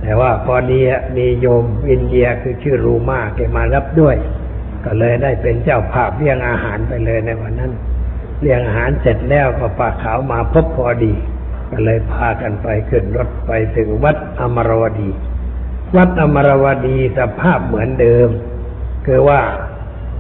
[0.03, 0.81] แต่ว่าพอดี
[1.17, 4.17] มีโยมอินเดียคือชื่อรูมาแกมารับด้วย
[4.85, 7.73] ก็เลยได้เป็นเจ้าภาพเลี้ยงอาหารไปเลยในวันนั้น
[8.43, 11.15] เลี้ยงอาหารเสร็จแล้วก็ปลาขาวมาพบพอดี
[11.71, 15.11] ก็เลยพากันไปขึ้นรถไปถึงวัดอมรวดี
[15.97, 18.29] วัดอมรวดีสภาพเหมือนเดิม
[19.07, 19.41] คือว่า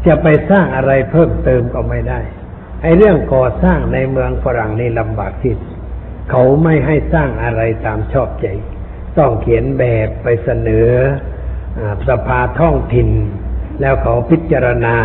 [0.06, 2.20] จะไปสร้างอะไรเพิ่มเติมก็ไม่ได้
[2.82, 5.76] ไอ้เรื่องก่อสร้างในเมืองฝรั่งนี่ลำบากที่สุด
[6.30, 8.46] เขาไม่ให้สร้างอะไรตามชอบใจ
[9.18, 10.90] ต้องเขียนแบบไปเสนอ
[11.78, 13.08] อสภาท้องถิ่น
[13.80, 14.96] แล้วเขาพิจารณา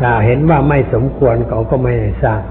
[0.00, 2.42] ถ้าเห็นว่าไม่สมควรเขาก็ไม่ให้สร้าง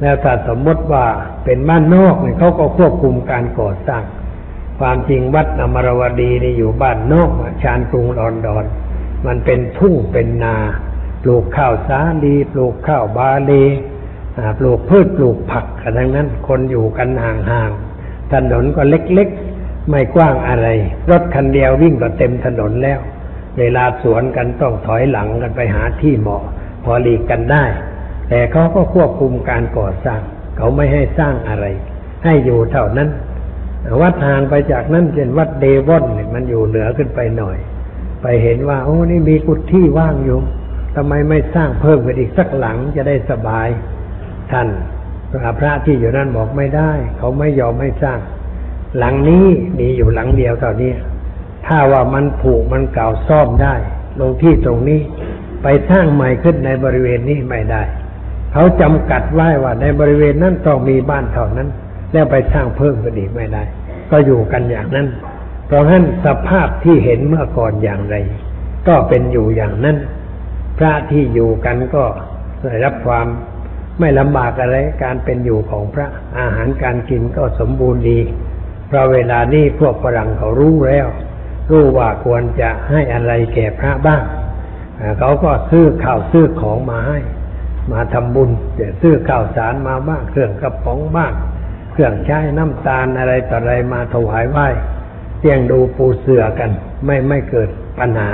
[0.00, 1.06] แล้วถ้าสมมติว่า
[1.44, 4.02] เป็นบ้านนอกเนี่ยเขาก็ควบคุมการก่อสร้าง
[4.80, 7.30] ความจริงวัดอมรวดีนี่อยู่บ้านนอก
[7.62, 8.64] ชานกรุงลอนดอน
[9.26, 10.56] มันเป็นทุ่งเป็นนา
[11.22, 13.64] ปลูกข้าวสาลีปลูกข้าวบาลี
[14.36, 20.68] อ่ปลูกพืชปลูกผักกันทั้งนั้น คนอยู่กันห่างๆถนนก็เล็กๆ ไม่กว้างอะไร
[21.10, 22.98] รถคันเดียววิ่งก็เต็มถนนแล้ว
[23.58, 26.42] เวลาสวนกันต้องถอยหลังกันไปหาที่เหมาะ
[26.84, 27.64] พอหลีกกันได้
[28.28, 30.20] แต่เขาก็ควบคุมการก่อสร้าง
[30.56, 31.66] เขาไม่ให้สร้างอะไร
[32.24, 33.08] ให้อยู่เท่านั้น
[34.00, 37.56] วัดห่างไปจากนั้นเช่นวัดเดวอนเนี่ยมันอยู่เหนือขึ้นไปหน่อย
[38.22, 40.38] ไปเห็นว่า โอ้นี่มีกุฏิว่างอยู่
[40.94, 43.68] ทำไมไม่สร้างเพิ่มกันอีกสักหลังจะได้สบาย
[44.52, 44.68] ท่าน
[45.58, 48.18] พระที่อยู่นั่นบอกไม่ได้ เขาไม่ยอมให้สร้าง
[48.98, 49.46] หลังนี้
[49.78, 50.92] มีอยู่หลังเดียวตอนนี้
[51.66, 53.74] ถ้าว่ามันผุมันเก่าซ่อมได้
[54.20, 55.00] ลงที่ตรงนี้
[55.62, 57.82] ไปสร้างใหม่ขึ้นในบริเวณนี้ไม่ได้
[58.52, 61.68] เขาจำกัดไว้ว่าในบริเวณนั้นต้องมีบ้านเท่านั้น
[62.12, 63.62] แล้วไปสร้างเพิ่มกันอีกไม่ได้
[64.10, 65.06] ก็อยู่กันอย่างนั้น
[65.66, 68.16] เพราะฉะนั้นสภาพที่เห็นเมื่อก่อนอย่างไร
[68.88, 69.96] ก็เป็นอยู่อย่างนั้น
[70.78, 72.04] พระที่อยู่กันก็
[72.62, 73.26] ได้รับความ
[74.00, 76.06] ไม่ลำบากอะไรการเป็นอยู่ของพระ
[76.38, 78.20] อาหารการกินก็สมบูรณ์ดี
[78.88, 81.06] เพราะเวลานี้พวกฝรั่งเขารู้แล้ว
[81.70, 84.22] รู้ว่าควรจะให้อะไรแก่พระบ้าง
[85.18, 87.18] เขาก็ซื้อข้าวซื้อของมาให้
[87.92, 91.32] มาทำบุญเดี๋ยวซื้อข้าวสารมาบ้างเครื่องกระป๋องบ้าง
[91.92, 94.66] เครื่องใช้น้ำตาลอะไรต่ออะไรมาถวายไหว้
[95.40, 96.70] เตียงดูปูเสือกัน
[97.04, 98.30] ไม่ไม่เกิดปัญหา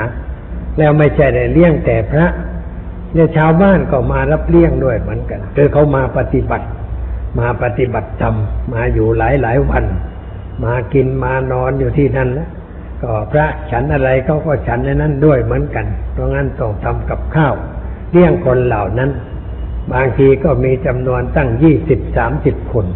[0.78, 2.26] แล้วไม่ใช่ได้เลี้ยงแต่พระ
[3.12, 6.66] เนี่ยชาวบ้านก็มารับเลี้ยงด้วยเหมือนกันคือเขามาปฏิบัติ
[7.38, 8.34] มาปฏิบัติธรรม
[8.72, 9.84] มาอยู่หลายหลายวัน
[10.64, 12.48] มากินมานอนอยู่ที่นั่นแล้ว
[13.02, 17.54] ก็พระฉันอะไรเขาก็ฉันในนั้นด้วยเหมือนกัน เพราะงั้นต้องทำกับข้าว
[18.12, 19.10] เลี้ยงคนเหล่านั้น
[19.92, 22.86] บางทีก็มีจำนวนตั้งยี่สิบสามสิบคน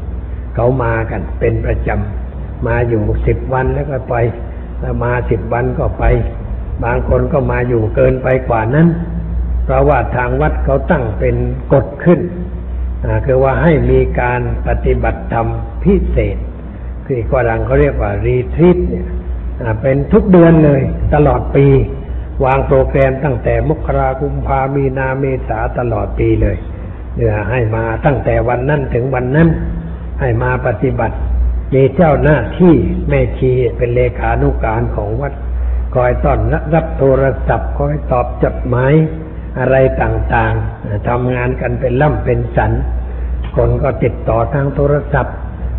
[0.55, 4.15] เขามากันเป็นประจำมาอยู่สิบวันแล้วก็ไป
[4.81, 6.05] แล้วมาสิบวันก็ไป
[6.85, 8.89] บางคนก็มาอยู่เกินไปกว่านั้น
[9.65, 11.37] เพราะว่าทางวัดเขาตั้งเป็น
[11.73, 12.21] กฎขึ้น
[13.27, 15.47] คือว่าให้มีการปฏิบัติธรรม
[15.83, 16.37] พิเศษ
[17.07, 19.07] คือฝรั่งเขาเรียกว่ารีทรีตเนี่ย
[19.83, 20.83] เป็นทุกเดือนเลย
[21.15, 21.67] ตลอดปี
[22.45, 26.57] วางโปรแกรมตั้งแต่มกรากุมภามีนาเมษาตลอดปีเลย
[27.51, 29.49] ให้มาตั้งแต่วันนั้นถึงวันนั้น
[30.21, 31.17] ให้มาปฏิบัติ
[31.75, 32.75] มีเจ้าหน้าที่
[33.09, 35.33] แม่ชีเป็นเลขานุการของวัด
[35.95, 36.39] คอยต้อน
[36.75, 38.93] รับโทรศัพท์คอยตอบจดหมาย
[39.59, 42.73] อะไรต่างๆทำงานกันเป็นล่ำเป็นสัน
[43.57, 45.35] คนก็ติดต่อทางโทรศัพท์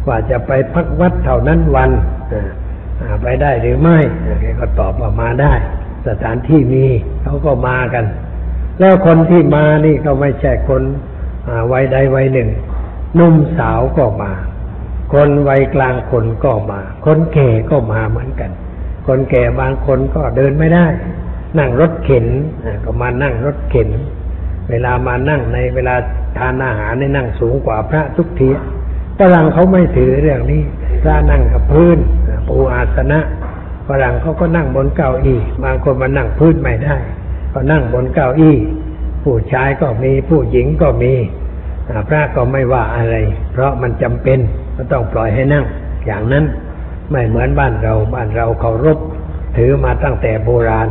[0.08, 1.92] ว่าจะไปพักวัดเท่านั้นวัน
[3.22, 3.98] ไปได้หรือไม่
[4.42, 5.54] แกก็ตอบว่ามาได้
[6.08, 6.86] สถานที่มี
[7.24, 8.06] เขาก็มากัน
[8.80, 10.82] แล้วคนที่มานี่ก็ไม่ใช่คน
[11.72, 12.50] วัยใดวัยหนึ่ง
[13.20, 14.32] นุ่มสาวก็มา
[15.14, 18.52] คนวัยกลางคนก็มา คนแก่ก็มาเหมือนกัน
[19.08, 20.86] คนแก่บางคนก็เดินไม่ได้
[21.58, 22.26] นั่งรถเข็น
[22.84, 23.90] ก็มานั่งรถเข็น
[24.70, 25.96] เวลามานั่งในเวลา
[26.38, 28.50] ทานอาหารในนั่งสูงกว่าพระทุกที
[29.20, 30.62] ฝรั่งเขาไม่ถือเรื่องนี้
[31.02, 31.98] พระนั่งกับพื้น
[32.48, 33.20] ปูอาสนะ
[33.88, 36.98] ฝรั่งเขาก็นั่งบนเก้าอี้บางคนมานั่งพื้นไม่ได้
[37.54, 38.56] ก็นั่งบนเก้าอี้
[39.24, 41.14] ผู้ชายก็มีผู้หญิงก็มี
[42.10, 43.16] พระก็ไม่ว่าอะไร
[43.52, 44.40] เพราะมันจำเป็น
[44.76, 45.66] ก็ต้องปล่อยให้นั่ง
[46.06, 46.46] อย่างนั้น
[47.12, 48.98] ไม่เหมือนบ้านเราบ้านเราเคารพ
[49.58, 50.88] ถือมาตั้งแต่โบราณ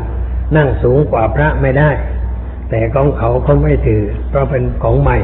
[0.57, 1.91] นั่งสูงกว่าพระไม่ได้
[2.71, 5.19] แต่ของเขาเขาไม่ถือ เพราะเป็นของใหม่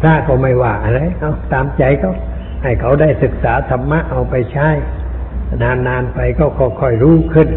[0.00, 2.12] พระก็ไม่ว่าอะไรเอาตามใจเขา
[2.62, 4.68] ให้เขาได้ศึกษาธรรมะเอาไปใช้
[5.62, 6.46] นานๆไปก็
[6.80, 7.48] ค่อยๆรู้ขึ้น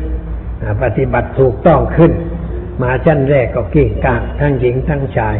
[0.84, 2.12] ปฏิบัติถูกต้องขึ้น
[2.82, 5.36] มาชั้นแรกก็เก่งกางทั้งหญิงทั้งชาย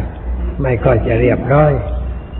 [0.62, 1.72] ไม่ค่อยจะเรียบร้อย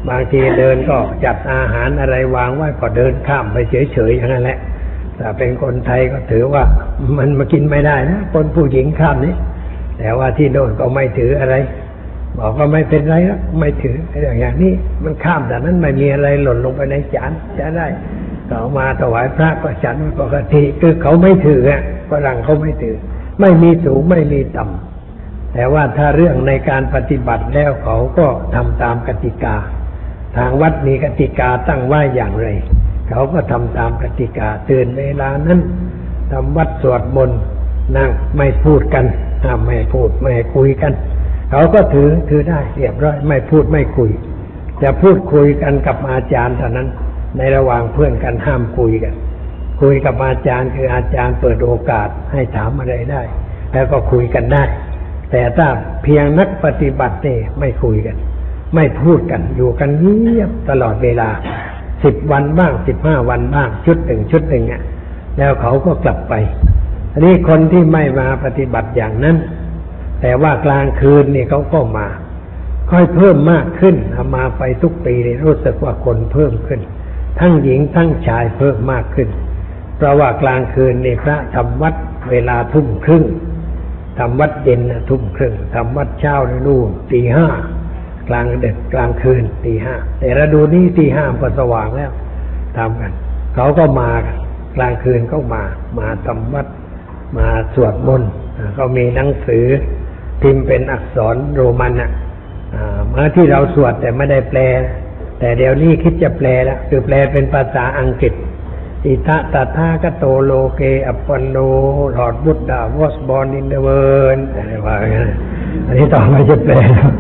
[0.09, 3.57] บางทีเดินก็จัดอาหารอะไรวางไว้ก็เดินข้ามไป
[3.93, 4.59] เฉยๆอย่างนั้นแหละ
[5.17, 6.65] แต่เป็นคนไทยก็ถือว่า
[7.19, 9.35] มันมากินไม่ได้นะคนผู้หญิงข้ามนี้
[9.99, 11.55] แต่ว่าที่โน่นก็ไม่ถืออะไร
[12.39, 14.73] บอกว่าไม่เป็นไรหรอกไม่ถือเรื่องอย่างนี้
[15.05, 17.87] มันข้ามแต่นั้นไม่มีอะไรหล่นลงไปในจานจะได้
[18.49, 22.97] เขามาถวายพระก็ฉันปกติคือเขาไม่ถืออะฝรั่งเขาไม่ถือ
[23.41, 29.57] ไม่มีสูงไม่มีต่ำแต่ว่าถ้าเรื่องในการปฏิบัติแล้วเขาก็ทำตามกติกา
[30.37, 32.49] ทางวัดมีกติกาตั้งไว้อย่างไร
[33.09, 35.61] เขาก็ทำตามกติกาตื่นเวลานั้น
[36.33, 37.41] ทำวัดสวดมนต์
[37.97, 39.05] นั่งไม่พูดกัน
[39.45, 40.93] ห้ามไม่พูดไม่คุยกัน
[41.51, 44.11] เขาก็ถือถือได้เรียบร้อยไม่พูดไม่คุย
[44.83, 46.89] จะพูดคุยกันกับอาจารย์เท่านั้น
[47.37, 49.15] ในระหว่างเพื่อนกันห้ามคุยกัน
[49.81, 53.23] คุยกับอาจารย์คืออาจารย์เปิดโอกาสให้ถามอะไรได้
[53.73, 54.65] แล้วก็คุยกันได้
[55.31, 55.69] แต่ถ้า
[56.03, 58.17] เพียงนักปฏิบัติเนี่ไม่คุยกัน
[58.75, 61.29] ไม่พูดกันอยู่กันเงียบตลอดเวลา
[62.05, 64.83] สิบวันบ้างสิบห้าวันบ้างชุดหนึ่งชุดหนึ่งอะ
[65.39, 66.35] แล้วเขาก็กลับไป
[67.13, 69.37] อันนี้คนที่ไม่มาปฏิบัติอย่างนั้น
[70.21, 72.07] แต่ว่ากลางคืนนี่เขาก็มา
[72.91, 76.81] ค่อยเพิ่มมากขึ้นเอามาไปทุกปีรู้สึกว่าคนเพิ่มขึ้น
[77.41, 79.29] ทั้งหญิงทั้งชายเพิ่มมากขึ้น
[79.97, 81.95] เพราะว่ากลางคืนในพระทำวัด
[82.31, 83.25] เวลาทุ่มครึ่ง
[84.19, 84.81] ทำวัดเย็น
[85.11, 87.47] ทุ่มครึ่งทำวัดเช้าในนู่นตีห้า
[88.29, 92.13] กลางเดึกกลางคืนตีห้าแต่ฤดูนี้ตีห้าก็สว่างแล้ว
[92.77, 93.13] ทำกัน
[93.55, 94.23] เขาก็มาก
[94.77, 95.63] กลางคืนก็มา
[95.99, 96.67] มาทำวัด
[97.39, 99.67] มาสวดมนต์อ่าก็มีหนังสือ
[100.43, 102.11] พิมพ์เป็นอักษรโรมันอะ
[102.75, 104.61] อ่าเมื่อที่เราสวดแต่ไม่ได้แปล
[105.39, 108.33] แต่เดี๋ยวนี้คิดจะแปลแล้วคือแปลเป็นภาษาอังกฤษ
[109.07, 111.57] อิธะตถาคโตโลเกอุปปันโน
[112.15, 114.97] Lord Buddha was born in the world อะไรว่า
[115.87, 117.11] อันนี้ต่อมาจะแปลแล้ว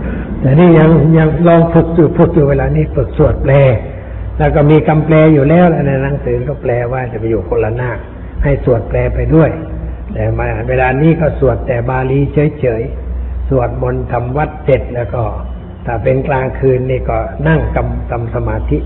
[0.40, 3.52] แต่นี่ยังยังลองฝึกอยู่ฝึกอยู่เวลานี้ฝึกสวดแปล
[4.38, 7.90] แล้วก็มีคำแปลอยู่แล้วในหนังสือก็แต่ว่าจะไปอยู่คนละหน้า
[8.42, 9.50] ให้สวดแปลไปด้วย
[10.12, 15.22] แต่มาเวลานี้ก็สวดแต่บาลีเฉยๆ สวดมนต์ทำวัดเสร็จแล้วก็
[15.86, 17.18] ถ้าเป็นกลางคืนนี่ก็
[17.48, 18.78] นั่งกำทำสมาธิ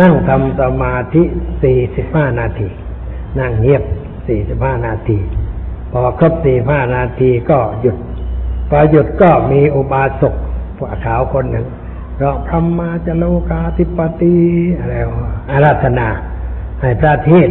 [0.00, 1.22] นั่งทำสมาธิ
[1.62, 2.68] สี่สิบห้านาที
[3.38, 3.82] นั่งเงียบ
[4.26, 5.18] สี่สิบห้านาที
[5.92, 7.96] พอครบสี่ห้านาทีก็หยุด
[8.68, 10.34] พอหยุดก็มีอุบาสก
[10.76, 11.66] ผัวขาวคนหนึ่ง
[12.20, 14.36] ร้องพรหมาจโลกาธิปติ
[14.78, 14.94] อะไร
[15.50, 16.08] อาราธนา
[16.80, 17.48] ให้พระเทศ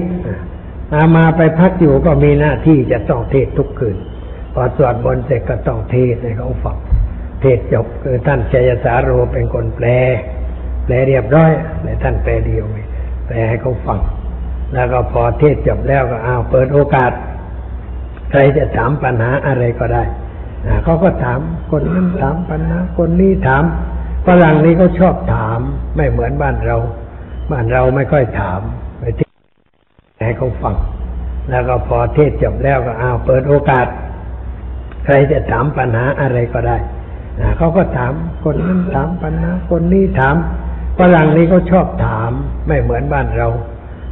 [0.93, 3.97] อามาไปพักอยู่ก็มีหน้าที่จะต้องเทศทุกคืน
[4.53, 6.77] พอสวดบนต์เสร็จก็ต้องเทศให้เขาฟัง
[7.41, 9.87] เทศจบคือท่านชัยสาโรเป็นคนแปล
[10.91, 11.51] ลเรียบร้อย
[11.83, 12.83] แต่ท่านแปลเดียวไม่
[13.27, 13.99] แปลให้เขาฟัง
[14.73, 17.11] แล้วก็พอเทศจบแล้วก็เอาเปิดโอกาส
[18.31, 20.03] ใครจะถามปัญหาอะไรก็ได้
[20.83, 21.39] เขาก็ถาม
[21.71, 23.63] คนนั้นถามปัญหาคนนี้ถาม
[24.27, 25.59] ฝรั่งนี่เขาชอบถาม
[25.95, 26.77] ไม่เหมือนบ้านเรา
[27.51, 28.61] บ้านเราไม่ค่อยถาม
[28.99, 29.35] ไปทศน์
[30.25, 30.75] ให้เขาฟัง
[31.49, 33.87] แล้วก็พอเทศจบแล้วก็เอาเปิดโอกาส
[35.05, 36.77] ใครจะถามปัญหาอะไรก็ได้
[37.57, 40.35] เขาก็ถามคนนั้นถามปัญหาคนนี้ถาม
[41.01, 42.31] ฝรั่งนี่เขาชอบถาม
[42.67, 43.47] ไม่เหมือนบ้านเรา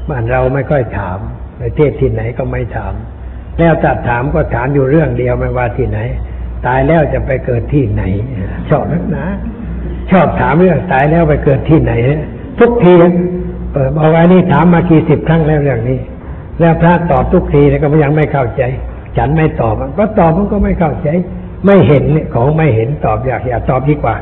[0.10, 1.20] บ้านเราไม่ค่อยถาม
[1.58, 2.94] ไปเทศที่ไหนก็ไม่ถาม
[3.60, 6.00] แล้วจัดถามก็ถามอยู่เรื่องเดียวไม่ว่าที่ไหน
[6.68, 8.04] ตายแล้วจะไปเกิดที่ไหน
[8.70, 9.26] ชอบนักนา
[10.12, 11.94] ชอบถามเรื่องตายแล้วไปเกิดที่ไหน
[12.60, 12.94] ทุกที
[13.74, 16.00] เออบอกว่านี่ถามมากี่สิบครั้งแล้วเรื่องนี้
[16.60, 18.62] แล้วพระตอบทุกทีแล้วก็ยังไม่เข้าใจ
[19.18, 21.10] ฉันไม่ตอบก็ตอบมันก็ไม่เข้าใจ
[21.66, 24.16] ไม่เห็นของไม่เห็นตอบอยากอยากตอบดีกว่า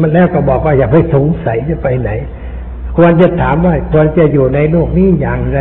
[0.00, 2.10] มันแล้วก็บอกว่าอย่าไปสงสัยจะไปไหน
[2.96, 5.60] ควรจะถามว่าควรจะอยู่ในโลกนี้อย่างไร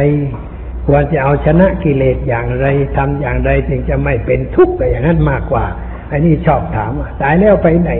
[0.88, 2.66] ควรจะเอาชนะกิเลสอย่างไร
[2.98, 5.66] ทำอย่างไรถึงจะไม่เป็นทุกข์อย่างนั้นมากกว่า
[6.12, 7.92] อันนี้ชอบถามว่าตายแล้วไปไหน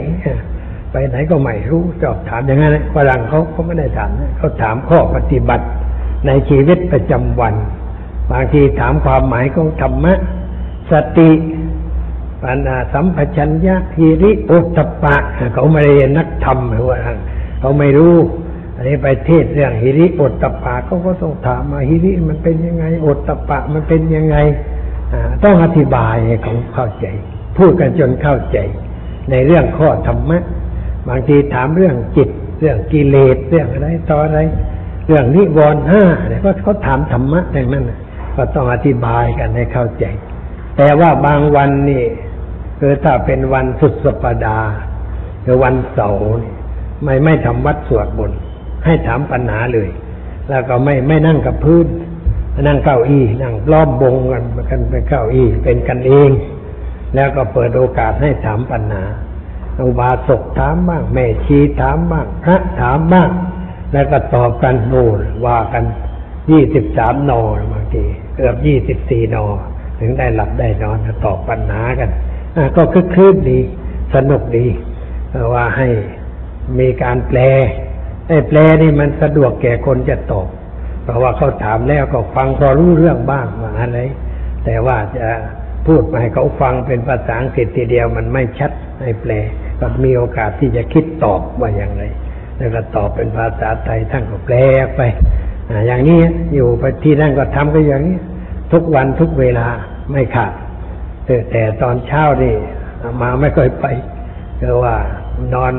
[0.92, 5.66] ไปไหนก็ไม่รู้ชอบถามอย่างนั้นฝรั่งเขาเขาไม่ได้ถามเขาถามข้อปฏิบัติ
[6.26, 7.54] ในชีวิตประจำวัน
[8.30, 10.14] บางทีถามความหมายของธรรมะ
[10.92, 11.30] สติ
[12.44, 15.16] ปัญญาสัมปชัญญะฮิริอตตปปะ
[15.54, 16.98] เขาไม่ได้เรียนนักธรรมหรือว่า
[17.60, 18.16] เขาไม่รู้
[18.74, 24.36] อันนี้ไปเทศเรื่องฮิริอตตปปะเขาก็ต้องถามมาฮิริมันเป็นยังไงอตตปปะมันเป็นยังไง
[25.44, 27.06] ต้องอธิบายให้เขาเข้าใจ
[27.56, 28.58] พูดกันจนเข้าใจ
[29.30, 30.38] ในเรื่องข้อธรรมะ
[31.08, 32.28] บางทีถามเรื่องจิต
[32.60, 34.38] เรื่องกิเลสเรื่องอะไรต่ออะไร
[35.06, 37.84] เรื่องนิวรณ์ห้าเนี่ยก็เขาถามธรรมะอย่างนั้น
[38.36, 40.04] ก็ต้องอธิบายกันให้เข้าใจ
[40.76, 42.04] แต่ว่าบางวันนี่
[42.80, 44.70] คือถ้าเป็นวันสุดสัปดาห์
[45.42, 46.52] หรือวันเสาร์นี่
[47.04, 48.32] ไม่ไม่ทำวัดสวดบน
[48.84, 49.88] ให้ถามปัญหาเลย
[50.48, 51.86] แล้วก็ไม่ไม่นั่งกับพื้น
[52.68, 56.30] นั่งเก้าอี้ นั่งล้อมวงกันกันเป็นเก้าอี้เป็นกันเอง
[57.14, 59.04] แล้วก็เปิดโอกาสให้ถามปัญหา
[59.80, 63.30] อุบาสกถามบ้างแม่ชีถามบ้างพระถามบ้าง
[63.92, 65.84] แล้วก็ตอบกันโน่นว่ากัน
[66.50, 68.04] ยี่สิบสามนอบางที
[68.36, 69.46] เกือบยี่สิบสี่นอ
[69.98, 72.10] ถึงได้หลับได้นอนตอบปัญหากัน
[72.76, 73.58] ก็คึกคืนดี
[74.14, 74.66] สนุกดี
[75.52, 75.88] ว่าให้
[76.78, 77.38] มีการแปล
[78.28, 80.48] ไอ้แปลนี่มันสะดวกแก่คนจะตอบ
[81.02, 84.00] เพราะว่าเขาถามแล้วก็ฟังพอรู้เรื่องบ้างว่าอะไร
[84.64, 85.28] แต่ว่าจะ
[85.86, 89.32] พูดมาให้เขาฟังเป็นภาษาอังกฤษทีเดียวมันไม่ชัดให้แปล
[89.80, 92.04] ก็มีโอกาสที่จะคิดตอบว่าอย่างไร
[92.56, 94.56] แล้วก็ตอบเป็นภาษาไทยท่านก็แปล
[94.96, 95.00] ไป
[95.70, 96.18] อ่าอย่างนี้
[96.54, 98.18] อยู่ไปที่นั่นก็ทำก็อย่างนี้
[98.72, 99.66] ทุกวันทุกเวลา
[100.12, 100.52] ไม่ขาด
[101.50, 102.54] แต่ตอนเช้านี่
[103.20, 103.86] มาไม่ค่อยไป
[104.60, 104.96] คือว่า
[105.54, 105.72] นอน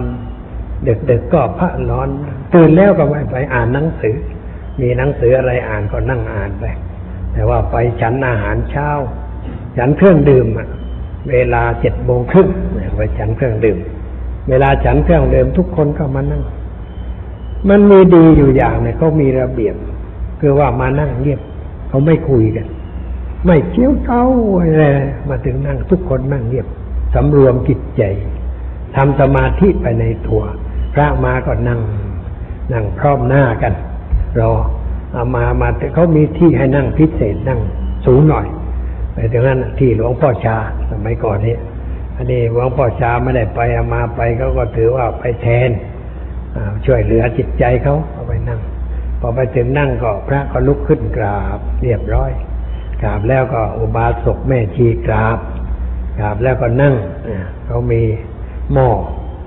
[1.09, 2.07] ดึกๆก็พระนอน
[2.53, 4.15] ตื่นแล้วก็ไม่ไปอ่านหนังสือ
[4.81, 6.65] มีหนังสืออะไรอ่านก็นั่งอ่านไป
[7.33, 8.89] แต่ว่าไปฉันอาหารเช้า
[9.77, 10.47] ฉันเครื่องดื่ม
[11.31, 12.47] เวลาเจ็ดโมงครึ่ง
[12.95, 13.77] ไปฉันเครื่องดื่ม
[14.49, 16.43] เวลาฉันเครื่องดื่มทุกคนก็มานั่ง
[17.69, 19.75] มันมีดีอยู่อย่างเนี่ยเขามีระเบียบ
[20.39, 21.41] คือว่ามานั่งเงียบ
[21.89, 22.67] เขาไม่คุยกัน
[23.45, 24.25] ไม่เชี่ยวเจ้า
[24.59, 24.85] อะไร
[25.29, 26.67] มาถึงนั่งทุกคนนั่งเงียบ
[27.13, 28.03] สำรวมจิตใจ
[28.95, 30.41] ทำสมาธิไปในตัว
[30.93, 31.79] พระมาก็นั่ง
[32.73, 33.73] นั่งพร้อมหน้ากัน
[34.39, 34.51] รอ
[35.13, 37.59] เอามามาแต่เขามีที่ให้นั่งพิเศษนั่ง
[38.05, 38.45] สูงหน่อย
[39.13, 40.55] ไปถึงนั้นที่หลวงพ่อชา
[40.91, 41.55] สมัยก่อนนี้
[42.15, 45.69] อันนี้หลวงพ่อชาไม่ได้ไปเอามาไปเขาก็ถือว่าไปแทน
[46.85, 48.59] ช่วยเหลือจิตใจเขาเอาไปนั่ง
[49.19, 52.31] พอไปถึงนั่งก็พระก็ลุกขึ้นกราบเรียบร้อย
[53.03, 55.39] กราบแล้วก็อุบาสกแม่ชีกราบ
[56.19, 56.95] กราบแล้วก็นั่ง
[57.65, 58.01] เขามี
[58.73, 58.89] หม้อ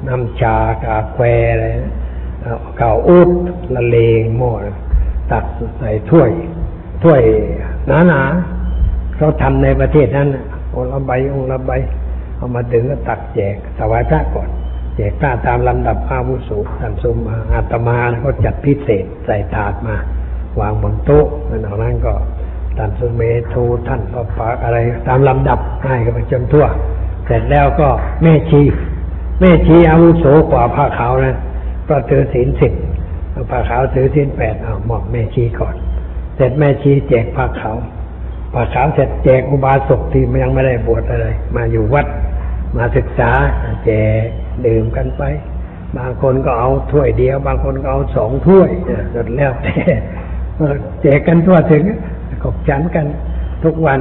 [0.08, 1.20] น้ำชากาแฟ
[1.52, 1.66] อะไร
[2.78, 3.30] เก่าอุด
[3.74, 4.52] ละเลงหม้อ
[5.32, 5.44] ตัก
[5.78, 6.30] ใส่ถ้วย
[7.04, 7.22] ถ้วย
[7.86, 8.22] หนาหนา
[9.16, 10.28] เขาทำในประเทศนั้น
[10.74, 11.72] องละใบองละใบ
[12.36, 14.48] เอามาถึงก็ตักแจกถวายพระก่อน
[14.96, 16.50] แจกพระตามลำดับอาวุโส
[16.80, 17.16] ท่านสม
[17.52, 19.96] อาตมาก็จัดพิเศษใส่ถาดมา
[20.60, 22.14] วางบนโต๊ะแล้วนอกนั้นก็
[22.78, 23.54] ท่านสุเมโท
[23.88, 26.66] ท่านพระปาอะไรตามลำดับให้กันไปจนทั่ว
[27.26, 27.88] เสร็จแล้วก็
[28.22, 28.62] แม่ชี
[29.40, 31.36] แม่ชีอาวุโสกว่าผ้าขาวนะ
[31.88, 32.72] ก็ถือศีลสิบ
[33.50, 35.74] ผ้าขาวถือศีลแปดเอาหมอบแม่ชีก่อน
[36.36, 37.76] เสร็จแม่ชีแจกผ้าขาว
[38.54, 42.06] ผ้าขาวเสร็จแจกอุบาสกที่ยังไม่ได้บวชอะไร มาอยู่วัด
[42.76, 43.30] มาศึกษา
[43.84, 43.90] แจ
[44.22, 44.26] ก
[44.66, 45.22] ดื่มกันไป
[45.96, 48.70] บางคนก็เอาถ้วยเดียว บางคนก็เอาสองถ้วย
[49.14, 49.74] สุดแล้วแต่
[51.02, 51.84] แจกกันทั่วถึง
[52.44, 53.06] ก็ฉันกัน
[53.64, 54.00] ทุกวัน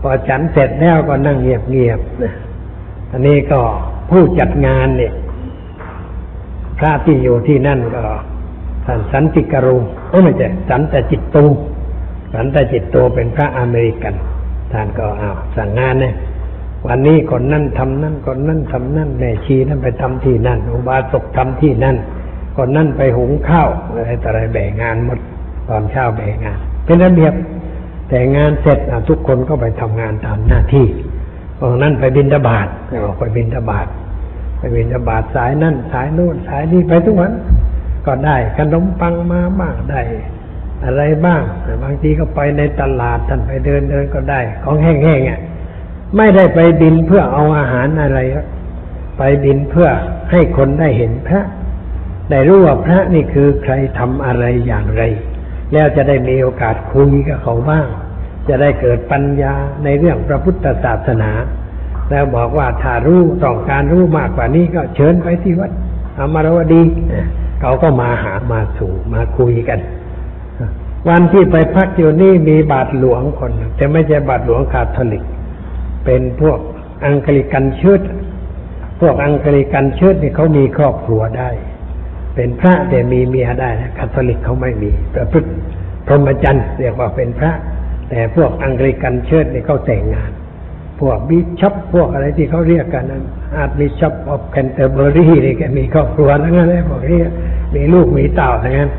[0.00, 2.32] พอฉันเสร็จแล้วก็นั่งเงียบๆนะ
[3.10, 3.60] อันนี้ก็
[4.10, 5.12] ผู้จัดงานเนี่ย
[6.78, 8.04] พระที่อยู่ที่นั่นก็
[8.86, 9.82] ท่านสันติกรุง
[10.24, 11.44] ไม่ใช่สันตจิตตู
[12.34, 14.14] สันตจิตโตเป็นพระอเมริกัน
[14.72, 16.14] ท่านก็อ้าวสั่งงานเนี่ย
[16.86, 21.96] วันนี้คนนั่นทำนั่นคนนั่นทำนั่นแม่ชีนั่นไปทำที่นั่น อุบาสกทำที่นั่น
[22.56, 25.18] คนนั่นไปหุงข้าวอะไรต่ออะไรแบ่งงานหมด
[25.68, 27.34] ตอนเช้าแบ่งงาน เป็นระเบียบ
[28.10, 30.86] แต่งานเสร็จทุกคนก็ไปทำงานตามหน้าที่
[31.60, 32.68] ตรงนั้นไปบินทบาท
[33.04, 33.86] ออกไปบินทบาท
[34.58, 37.32] ไปบินทบาทสายนั่นสายโน้นสายนี้ไปทุกวัน
[38.06, 40.02] ก็ได้ขนมปังมาบ้างได้
[40.84, 41.42] อะไรบ้าง
[41.82, 45.40] บางทีก็ไปในตลาดท่านไปเดินเดินก็ได้ ของแห้งๆอะ
[46.16, 48.18] ไม่ได้ไปบินเพื่อเอาอาหารอะไร
[49.18, 49.88] ไปบินเพื่อ
[50.30, 51.42] ให้คนได้เห็นพระ
[52.30, 55.02] ได้รู้ว่าพระนี่คือใครทำอะไรอย่างไร
[55.72, 57.86] แล้วจะได้มีโอกาสคุยกับเขาบ้าง
[58.48, 59.54] จะได้เกิดปัญญา
[59.84, 61.30] ในเรื่องพระพุทธศาสนา
[62.10, 65.70] แล้วบอกว่าถ้ารู้ต้องการรู้มากกว่านี้ก็เชิญไปที่วัด
[66.18, 66.82] อมรวดี
[67.60, 69.78] เขาก็มาหามาสู่มาคุยกัน
[71.08, 75.24] วันที่ไปพักอยู่นี่มีบาทหลวงคน แต่ไม่ใช่บาทหลวงคาทอลิก
[76.04, 76.58] เป็นพวก
[77.06, 78.00] Anglican Church
[79.00, 81.50] พวก Anglican Church นี่เขามีครอบครัวได้
[82.34, 85.48] เป็นพระแต่มีเมียได้นะคาทอลิกเขาไม่มีประพฤติ
[86.06, 87.52] พรหมจรรย์เรียกว่าเป็นพระ
[88.10, 90.30] แต่พวก Anglican Church นี่เขาแต่งงาน
[91.00, 93.24] พวกบิชอปพวกอะไรที่เขาเรียกกันนั้น
[93.56, 97.20] Archbishop of Canterbury นี่แกมีครอบครัวทั้งนั้นเลยพวกนี้
[97.74, 98.90] มีลูกมีเต้าทั้งนั้น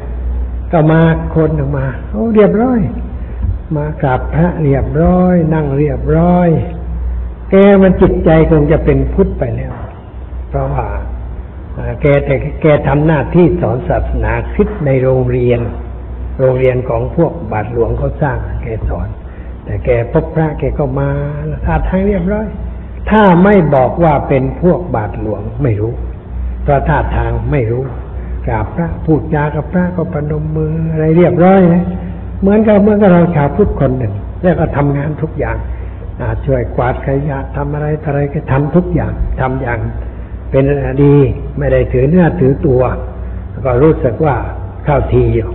[0.72, 1.02] ก็มา
[1.36, 2.80] คนออกมาโอ้เรียบร้อย
[3.76, 6.50] มากราบพระเรียบร้อย นั่งเรียบร้อย
[7.52, 9.74] แกมันจิตใจคงจะเป็นพุทธไปแล้ว
[10.50, 10.86] เพราะว่า
[12.02, 15.60] แกแต่แกทำหน้าที่สอนศาสนาคริสต์ในโรงเรียน
[16.40, 19.08] โรงเรียนของพวกบาทหลวงเขาสร้าง แกสอน
[19.66, 21.10] แต่แกพบพระแกก็มา
[21.66, 22.48] ท่าทางเรียบร้อย
[23.12, 25.94] ถ้าไม่บอกว่าเป็นพวกบาทหลวงไม่รู้
[26.64, 27.84] เพราะท่าทางไม่รู้
[28.48, 31.84] กราบพระพูดจากับพระก็ประนมมืออะไรเรียบร้อยนะ
[32.42, 35.58] เหมือนกับเมื่อกับเราชาวพุทธคนหนึ่งแล้วก็ทำงานทุกอย่าง
[36.46, 39.80] ช่วยกวาดขยะทำอะไรอะไรก็ทำทุกอย่างทำอย่าง
[40.52, 40.64] เป็น
[41.04, 41.16] ดี
[41.58, 42.82] ไม่ได้ถือเนื้อถือตัว
[43.66, 44.36] ก็รู้สึกว่า
[44.84, 45.50] เข้าทีอยู่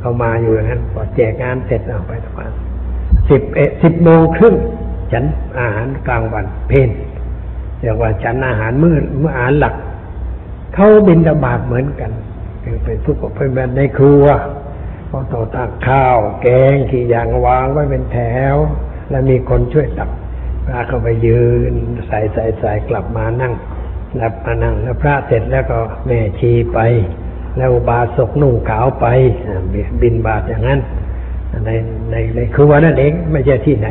[0.00, 2.52] เขามาอยู่อย่างนั้นพอแจกงานเสร็จเอาไปทุกวัน
[3.30, 4.54] สิบเอ็ดสิบโมงครึ่ง
[5.12, 5.24] ฉัน
[5.60, 6.90] อาหารกลางวันเพน
[7.80, 9.74] เรียกว่าฉันอาหารมื้อมื้ออาหารหลัก
[10.74, 12.10] เขาบินระบาดเหมือนกัน
[12.64, 14.24] คือเป็นทุกข์เป็นแบบในครัว
[15.10, 18.18] พอต่อตักข้าว แกงกี่อย่างวางไว้เป็นแถ
[18.54, 18.56] ว
[19.10, 20.10] แล้วมีคนช่วยตัก
[20.66, 21.72] พระเข้าไปยืน
[22.06, 23.52] ใส่ใส่ใส่กลับมานั่ง
[24.16, 26.78] แล้วมานั่งแล้วพระเสร็จแล้วก็แม่ชีไป
[27.56, 29.06] แล้วบาศกนุ่งขาวไป
[30.02, 30.80] บินบาทอย่างนั้น
[31.66, 31.70] ใน
[32.10, 33.88] ในในครัวนั่นเองไม่ใช่ที่ไหน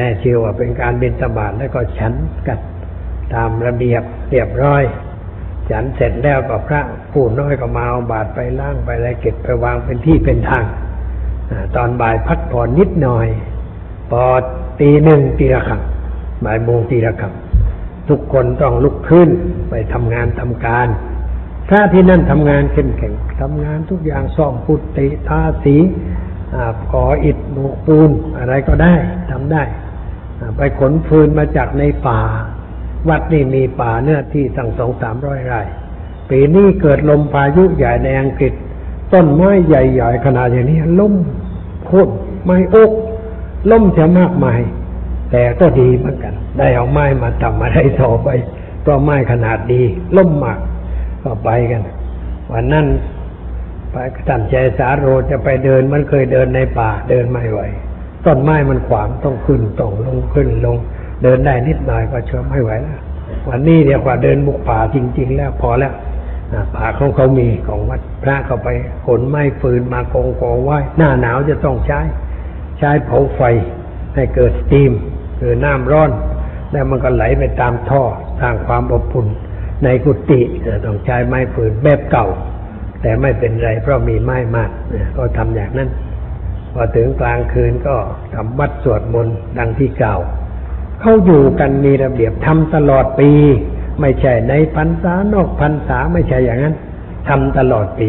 [0.00, 2.12] ให้เชื่อว่าเป็นการบินตบาทแล้วก็ฉัน
[2.46, 2.60] กัด
[3.34, 4.82] ตามระเบียบเรียบร้อย
[5.70, 6.80] ฉันเสร็จแล้วก็พระ
[7.12, 10.64] ผู้น้อยก็มาเอาบาทไปล้างไปอะไรเก็บไปวางเป็นที่เป็นทาง
[11.76, 13.26] ตอนบ่ายพักผ่อนนิดหน่อย
[14.10, 14.22] พอ
[14.80, 17.49] ตีหนึ่งตีละคำบ่ายโมงตีละคำ
[18.10, 19.28] ทุกคนต้องลุกขึ้น
[19.70, 20.88] ไปทำงานทำการ
[21.68, 25.76] พระที่นั่นทำงานเข้มแข็งทำงานทุกอย่างซ่อมพุติทาสี
[26.92, 28.94] ก่ออิฐโบกปูนอะไรก็ได้
[29.30, 29.62] ทำได้
[30.56, 32.20] ไปขนฟืนมาจากในป่า
[33.08, 35.60] วัดนี่มีป่าเนื้อที่ตั้งสองสามร้อยไร่
[36.30, 38.52] ปีนี้เกิดลมพายุใหญ่ในอังกฤษ
[39.12, 41.14] ต้นไม้ใหญ่ๆขนาดอย่างนี้ล้ม
[41.86, 42.08] โค่น
[42.44, 42.90] ไม้อก
[43.70, 44.60] ล้มจะมากมาย
[45.30, 48.28] แต่ก็ดีเหมือนกัน ได้เอาไม้มาทำมาได้ต่อไป
[48.82, 49.82] เพราะไม้ขนาดดี
[50.16, 50.58] ล้มมาก
[51.22, 51.82] ก็ไปกัน
[52.52, 52.86] วันนั้น
[53.90, 53.96] ไป
[54.28, 57.60] ท่านใจสาโรจะไปเดินมันเคยเดินในป่าเดินไม่ไหว
[58.26, 60.76] ต้นไม้มันขวางต้องขึ้นต้องลงขึ้นลง
[61.22, 63.00] เดินได้นิดหน่อยก็เชื่อไม่ไหวแล้ว
[63.48, 65.92] วันนี้เรียกว่าเดินบุกป่าจริง ๆ แล้วพอแล้ว
[66.74, 68.68] ป่าของเขามีของวัดพระเขาไป
[69.06, 72.00] ขนไม้ฟืนมากองกองไว้ หน้าหนาวจะต้องใช้
[72.78, 73.42] ใช้เผาไฟ
[74.14, 74.92] ให้เกิดสตีม
[75.40, 76.10] คือน้ำร้อน
[76.72, 78.02] แล้วมันก็ไหลไปตามท่อ
[78.40, 79.26] สร้างความอบอุ่น
[79.84, 80.40] ในกุฏิ
[80.84, 82.26] ต้องใช้ไม้ฟืนแบบเก่า
[83.02, 84.70] แต่ไม่เป็นไรเพราะมีไม้มาก
[85.16, 85.90] ก็ทำอย่างนั้น
[86.74, 87.96] พอถึงกลางคืนก็
[88.34, 90.16] ทำวัดสวดมนต์ดังที่เก่า
[91.00, 93.30] เขาอยู่กันมีระเบียบทำตลอดปี
[94.00, 96.74] ไม่ใช่ในพรรษานอกพรรษาไม่ใช่อย่างนั้น
[97.28, 98.08] ทำตลอดปี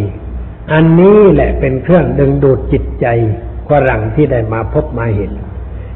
[0.73, 3.05] อันนี้แหละเป็นเครื่องดึงดูดจิตใจ
[3.69, 5.31] ฝรั่งที่ได้มาพบมาเห็น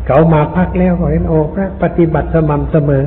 [0.08, 3.06] เขามาพักแล้วก็เห็นโอ้พระปฏิบัติสม่ำเสมอ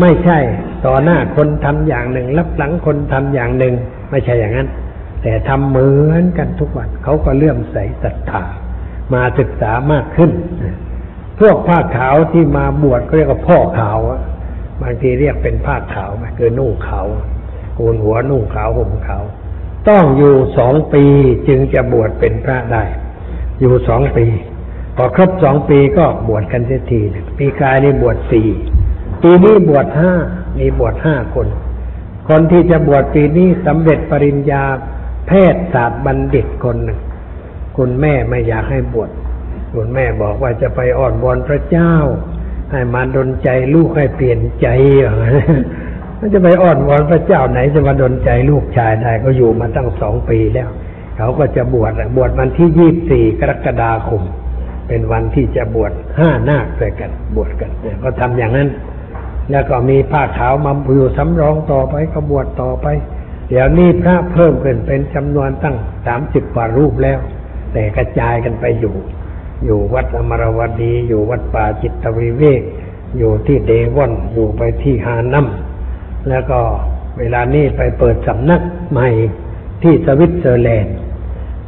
[0.00, 0.38] ไม่ใช่
[0.86, 3.74] ต่อหน้าคนทำอย่างหนึ่งรับหลังคนทำอย่างหนึ่ง
[4.10, 4.68] ไม่ใช่อย่างนั้น
[5.22, 8.42] แต่ทำเหมือนกันทุกวันเขาก็เลื่อมใสศรัทธา
[9.14, 10.30] มาศึกษามากขึ้น
[11.40, 13.98] พวกผ้าขาวที่มาบวชก็เรียกว่าพ่อขาว
[14.82, 17.06] บางทีเรียกเป็นผ้าขาวคือนุ่งขาว
[17.74, 19.22] โกนหัวนุ่งขาวห่มขาว
[19.88, 21.04] ต้องอยู่สองปี
[21.48, 22.84] จึงจะบวชเป็นพระได้
[23.60, 24.26] อยู่สองปี
[25.00, 27.00] พอครบสองปีก็บวชกันเสียที
[27.38, 28.48] ปีกายนี่บวชสี่
[29.22, 30.12] ปีนี้บวชห้า
[30.58, 31.46] มีบวชห้าคน
[32.28, 34.62] คนที่จะบวชปีนี้สำเร็จปริญญา
[35.26, 37.00] แพทยศาสตร์บัณฑิตคนหนึ่ง
[37.76, 39.10] คุณแม่ไม่อยากให้บวช
[39.74, 41.94] คุณแม่บอกว่าจะไปอ่อนวอนพระเจ้า
[42.72, 44.66] ให้มาดนใจลูกให้เปลี่ยนใจ
[46.18, 50.68] มันจะไปอ่อนวอนพระเจ้าไหนจะมาดนใจลูกชายได้ก็อยู่มาตั้งสองปีแล้ว
[51.16, 54.22] เขาก็จะบวชบวชวันที่ยี่สี่กรกฎาคม
[54.88, 57.70] เป็นวันที่จะบวชห้านาคด้วยกัน บวชกัน
[58.02, 58.68] ก็ทำอย่างนั้น
[59.50, 62.86] แล้วก็มีผ้าขาวมาอยู่สำรองต่อไปก็บวชต่อไป
[63.48, 65.76] เดี๋ยวนี้พระเพิ่มขึ้นเป็นจำนวนตั้ง
[66.06, 67.18] สามสิบกว่ารูปแล้ว
[67.72, 68.94] แต่กระจายกันไปอยู่
[69.64, 72.62] อยู่วัดอมรวดี อยู่วัดป่าจิตวิเวก
[73.18, 75.46] อยู่ที่เดวอนอยู่ไปที่ฮานัม
[76.28, 76.60] แล้วก็
[77.18, 79.08] เวลานี้ไปเปิดสำนักใหม่
[79.82, 80.94] ที่สวิตเซอร์แลนด์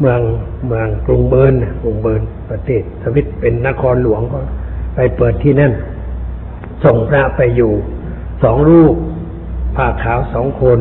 [0.00, 0.20] เมือง
[0.66, 4.40] เมืองกรุงเบิร์นกรุงเบิร์นประเทศสวิตเป็นนครหลวงก็
[4.94, 5.72] ไปเปิดที่นั่น
[6.84, 7.72] ส่งพระไปอยู่
[8.42, 8.94] สองรูป
[9.76, 10.78] ผ้าขาวสองคน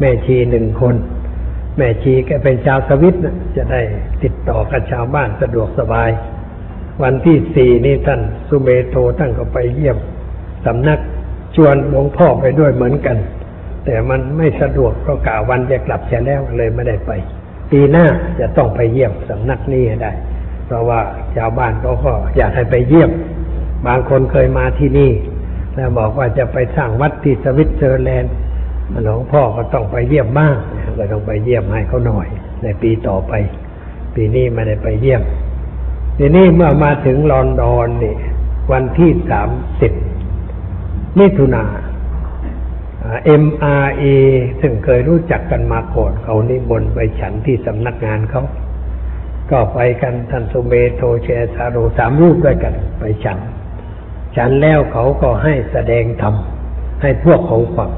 [0.00, 0.94] แม่ชีหนึ่งคน
[1.76, 3.80] แม่ชีแกเป็นชาวสวิตนะจะได้
[4.22, 6.10] ติดต่อกับชาวบ้านสะดวกสบาย
[7.02, 9.96] วันที่สี่นี่ท่านสุเมโทท่านก็ไปเยี่ยม
[10.66, 10.98] สำนัก
[11.56, 13.16] ชวนหลวงพ่อไปด้วยเหมือนกัน
[13.84, 17.10] แต่มันไม่สะดวกเพราะกาวันจะกลับเสียแล้วเลยไม่ได้ไป
[17.70, 18.06] ปีหน้า
[18.40, 20.12] จะต้องไปเยี่ยมสำนักนี้ให้ได้
[20.66, 21.00] เพราะว่า
[21.36, 23.10] ชาวบ้านเขาก็อยากให้ไปเยี่ยม
[23.86, 25.10] บางคนเคยมาที่นี่
[25.74, 28.34] แล้วบอกว่าจะไปสร้างวัดที่สวิตเซอร์แลนด์
[29.04, 30.56] หลวงพ่อก็ต้องไปเยี่ยมบ้าง
[30.98, 32.26] ก็ต้องไปเยี่ยมให้เขาหน่อย
[32.62, 33.32] ในปีต่อไป
[34.14, 35.22] ปีนี้ไม่ได้ไปเยี่ยม
[36.18, 38.14] ทีนี้เมื่อมาถึงลอนดอนนี่
[38.72, 39.50] วันที่สาม
[39.80, 39.92] สิบ
[41.18, 41.64] มิถุนา
[43.24, 44.04] เอ็มอาร์เอ
[44.60, 48.42] ซึ่งเคยรู้จักกันมาก่อนเขานิมนต์ไปฉันที่สำนักงานเขา
[49.50, 53.38] ก็ไปกันท่านสุเมโทเชสาโรสามรูปด้วยกันไปฉัน
[54.36, 56.34] ฉันแล้วเขาก็ให้แสดงธรรม
[57.02, 57.90] ให้พวกเขาฟัง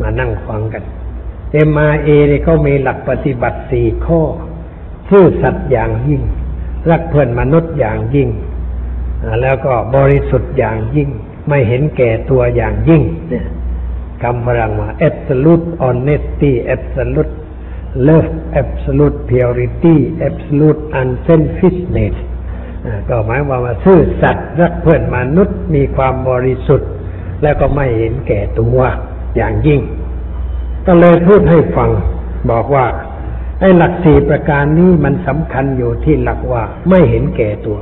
[0.00, 0.84] มานั่งฟังกัน
[1.52, 4.20] เอ็มอาร์เอนี่เขามีหลักปฏิบัติสี่ข้อ
[5.10, 6.22] ซื่อสัตย์อย่างยิ่ง
[6.90, 8.28] รักเพื่อนมนุษย์อย่างยิ่ง
[9.42, 11.08] แล้วก็บริสุทธิ์อย่างยิ่ง
[11.48, 13.44] ไม่เห็นแก่ตัวอย่างยิ่งเนี่ย
[14.22, 17.32] คำพลังว่า absolute honesty absolute
[18.06, 18.30] love
[18.62, 19.96] absolute purity
[20.28, 22.16] absolute unselfishness
[23.08, 26.90] ก็หมายความว่าซื่อสัตย์รักเพื่อนมนุษย์มีความบริสุทธิ์
[27.42, 28.78] แล้วก็ไม่เห็นแก่ตัว
[29.36, 29.80] อย่างยิ่ง
[30.86, 31.90] ก็เลยพูดให้ฟัง
[32.50, 32.86] บอกว่า
[33.60, 37.78] ไอ้หลักสี่ประการนี้มันสำคัญอยู่ที่หลักว่าไม่เห็นแก่ตัว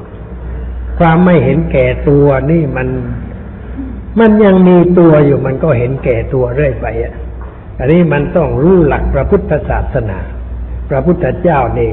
[0.99, 2.89] ความไม่เห็นแก่ตัวนี่มัน
[4.21, 7.15] มันยังมีตัวอยู่มันก็เห็นแก่ตัวเรื่อยไปอะ
[7.79, 10.19] อันนี้มันต้องรู้หลักพระพุทธศาสนา
[10.89, 11.91] พระพุทธเจ้าเนี่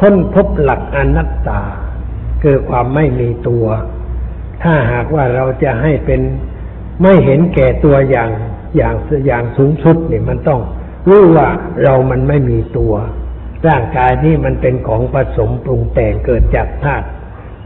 [0.00, 1.60] ค้นพบหลักอนัตตา
[2.42, 3.66] คือความไม่มีตัว
[4.62, 6.20] ถ้าหากว่าเราจะให้เป็น
[7.02, 8.30] ไม่เห็นแก่ตัวอย่าง
[8.76, 8.94] อย่าง
[9.26, 10.60] อย่างสูงสุดนี่มันต้อง
[11.08, 11.48] รู้ว่า
[11.82, 12.94] เรามันไม่มีตัว
[13.68, 17.06] ร่างกายนี้มันเป็นของผสมปรุงแต่งเกิดจากธาตุ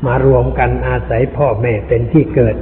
[0.06, 2.56] มารวมกันอาศัยพ่อแม่เป็นที่เกิด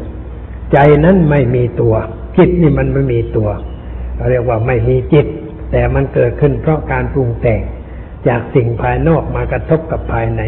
[0.73, 1.95] ใจนั้นไม่มีตัว
[2.37, 3.49] จิตนี่มันไม่มีตัว
[4.17, 5.27] เราเรียกว่าไม่มีจิต
[5.71, 7.61] แต่มันเกิดขึ้นเพราะการปรุงแต่ง
[8.29, 10.43] จากสิ่งภายนอกมากระทบกับภายใน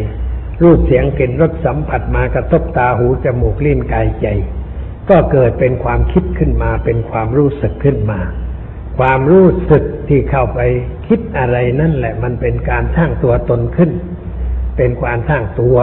[0.62, 4.26] รูปเสียงกลิ่นรสสัมผัสมากระทบตาหูจมูกลิ้นกายใจ
[5.10, 8.20] ก็เกิดเป็นความคิดขึ้นมาเป็นความรู้สึกขึ้นมา
[8.98, 10.60] ความรู้สึกที่เข้าไป
[11.08, 13.90] คิดอะไรนั่นแหละมันเป็นการสร้างตัวตนขึ้น
[14.76, 15.76] เป็นการสร้างตัว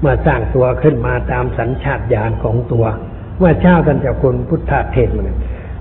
[0.00, 2.84] เมื่อสร้างตัวขึ้นมาตามสัญชาตญาณของตัว
[3.38, 5.30] เมื่อเช้าท่านเจ้าคุณพุทธเทศมัน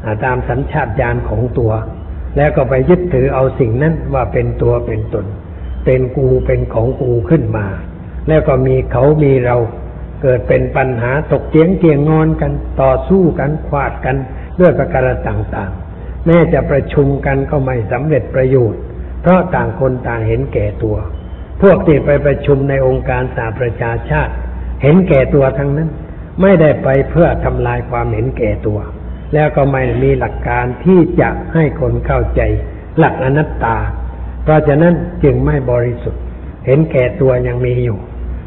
[0.03, 1.71] อ่าตามสัญชาตญาณของตัว
[2.37, 5.25] แล้วก็ไปยึดถือเอาสิ่งนั้นว่าเป็นตัวเป็นตน
[5.85, 7.65] เป็นกูเป็นของกูขึ้นมา
[8.27, 9.57] แล้วก็มีเขามีเรา
[10.21, 12.51] เกิดเป็นปัญหาตกเตียงเตียงงอนกัน
[12.81, 14.15] ต่อสู้กันขวาดกัน
[14.59, 18.81] ด้วยประการต่างๆ แม้จะประชุมกันก็ไม่สำเร็จประโยชน์
[19.21, 20.97] เพราะต่างคนต่างเห็นแก่ตัว
[21.61, 24.33] พวกที่ไปประชุมในองค์การสหประชาชาติ
[24.83, 25.89] เห็นแก่ตัวทั้งนั้น
[26.41, 28.79] ไม่ได้ไปเพื่อทำลายความเห็นแก่ตัว
[29.33, 32.41] แล้วก็ไม่มีหลักการที่จะให้คนเข้าใจ
[32.97, 33.77] หลักอนัตตา
[34.43, 36.21] เพราะฉะนั้นจึงไม่บริสุทธิ์
[36.65, 37.97] เห็นแก่ตัวยังมีอยู่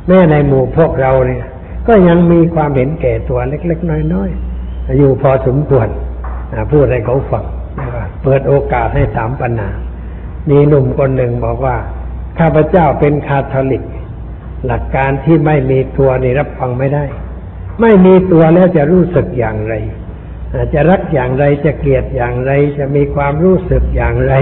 [0.06, 1.44] แม้ในหมู่พวกเราเนี่ย
[1.88, 5.88] ก็ยังมีความเห็นแก่ตัวเล็ก ๆ น้อยๆอยู่พอสมควร
[6.52, 7.44] อ่าพูดให้เขาฟัง
[8.22, 9.70] เปิดโอกาสให้ถามปัญหา
[10.50, 11.76] มีหนุ่มคนหนึ่งบอกว่า
[12.38, 13.82] ข้าพเจ้าเป็นคาทอลิก
[14.66, 17.04] หลักการที่ไม่มีตัวนี่รับฟังไม่ได้
[17.80, 19.74] ไม่มีตัวแล้วจะรู้สึกอย่างไร
[20.74, 24.34] จะรักอย่างไรจะเกลียดอย่างไร จะมีความรู้สึกอย่างไร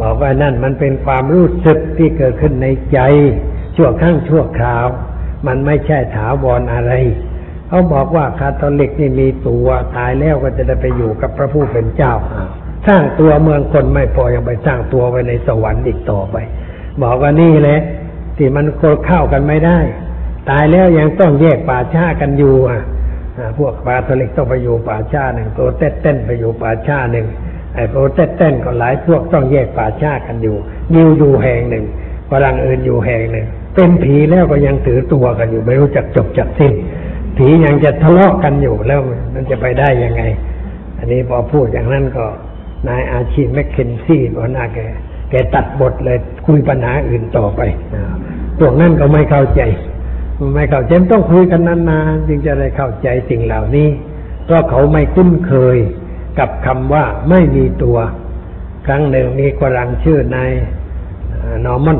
[0.00, 2.98] บอกว่านั่นมันเป็นความรู้สึกที่เกิดขึ้นในใจ
[3.76, 4.86] ชั่วครั้งชั่วคราว
[5.46, 6.92] มันไม่ใช่ถาวรอะไร
[7.68, 12.12] เขาบอกว่าคาทอลิกนี่มีตัวตายแล้วก็จะได้ไปอยู่กับพระผู้เป็นเจ้า
[12.86, 16.36] สร้างตัวเมืองคนไม่พอยังไปสร้างตัวไว้ในสวรรค์อีกต่อไป
[17.02, 17.80] บอกว่านี่แหละ
[18.36, 18.66] ที่มัน
[19.06, 19.78] เข้ากันไม่ได้
[20.50, 22.80] ตายแล้วยังต้องแยกป่าช้ากันอยู่อะ
[23.58, 27.26] พวกคาทอลิกต้องไปอยู่ป่าช้าหนึ่งโปรเตสแตนต์ไปอยู่ป่าช้าหนึ่ง
[27.74, 30.56] ไอ้โปรเตสแตนต์ก็หลายพวกต้องแยกป่าช้ากันอยู่
[30.94, 31.84] ยิวอยู่แห่งหนึ่ง
[32.30, 36.72] ฝรั่งอื่นอยู่แห่งหนึ่งเป็นผีแล้วก็ยังถือตัวกันอยู่ไม่รู้จักจบจักสิ้น
[37.36, 39.00] ผียังจะทะเลาะกันอยู่แล้ว
[39.34, 40.22] มันจะไปได้ยังไง
[40.98, 42.24] อันนี้พอพูดอย่างนั้นก็
[42.88, 44.78] นายอาชี่แมคเคนซี่หัวหน้าแก
[45.30, 47.60] แกตัดบทเลยคุยปัญหาอื่นต่อไป
[48.58, 49.62] พวกนั้นก็ไม่เข้าใจ
[50.54, 53.88] ไม่เข้าใจต้องคุยกันนานๆจึงจะได้เข้าใจสิ่งเหล่านี้
[54.44, 55.76] เพราะเขาไม่คุ้นเคย
[56.38, 57.98] กับคำว่าไม่มีตัว
[58.86, 60.50] ครั้งหนึ่งมีฝรั่งชื่อนาย
[61.64, 61.98] นอร์มัน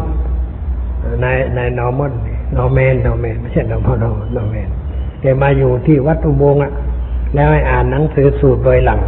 [1.24, 2.12] นายนายนอร์มัน
[2.56, 4.68] นอร์แมนนอร์แมนไม่ใช่นอร์มันนอร์แมน
[5.20, 6.72] แกมาอยู่ที่วัดอุโมงค์อะ
[7.34, 9.00] แล้วให้อ่านหนังสือสูตรเว่ยหล่าง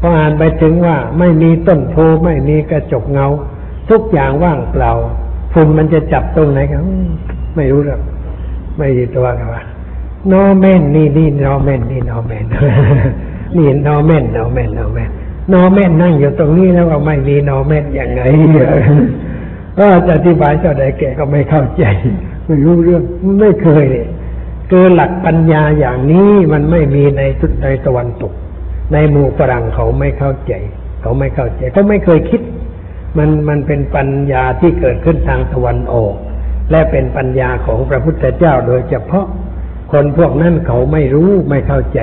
[0.00, 3.26] พออ่านไปถึงว่าไม่มีต้นโพธิ์ไม่มีกระจกเงา
[3.90, 4.92] ทุกอย่างว่างเปล่า
[5.52, 6.80] ฝุ่นมันจะจับตรงไหนกัน
[7.56, 8.00] ไม่รู้หรอก
[8.76, 9.62] ไม่ดีตัวกันว่า
[10.32, 12.44] นอร์แมนนี่นี่นอร์แมนนี่นอร์แมน
[13.56, 15.10] นี่นอร์แมนนอร์แมนนอร์แมน
[15.52, 18.22] นอร์แมนนั่งอยู่ตรงนี้แล้วว่าไม่มีนอร์แมนอย่างไง
[19.78, 21.84] ก็จะอธิบายเท่าใดแกก็ไม่เข้าใจ
[22.46, 23.02] ไม่รู้เรื่อง
[23.40, 24.06] ไม่เคยเลย
[24.70, 28.32] คือหลักปัญญาอย่างนี้มันไม่มีในทุในตะวันตก
[28.92, 30.52] ในหมู่ฝรั่งเขาไม่เข้าใจ
[31.02, 32.42] เขาไม่เข้าใจเขาไม่เคยคิด
[33.18, 36.14] มันมันเป็นปัญญาที่เกิดขึ้นทางตะวันออก
[36.70, 39.26] และเป็นปัญญาของพระพุทธเจ้าโดยเฉพาะ
[39.92, 42.00] คนพวกนั้นเขาไม่รู้ไม่เข้าใจ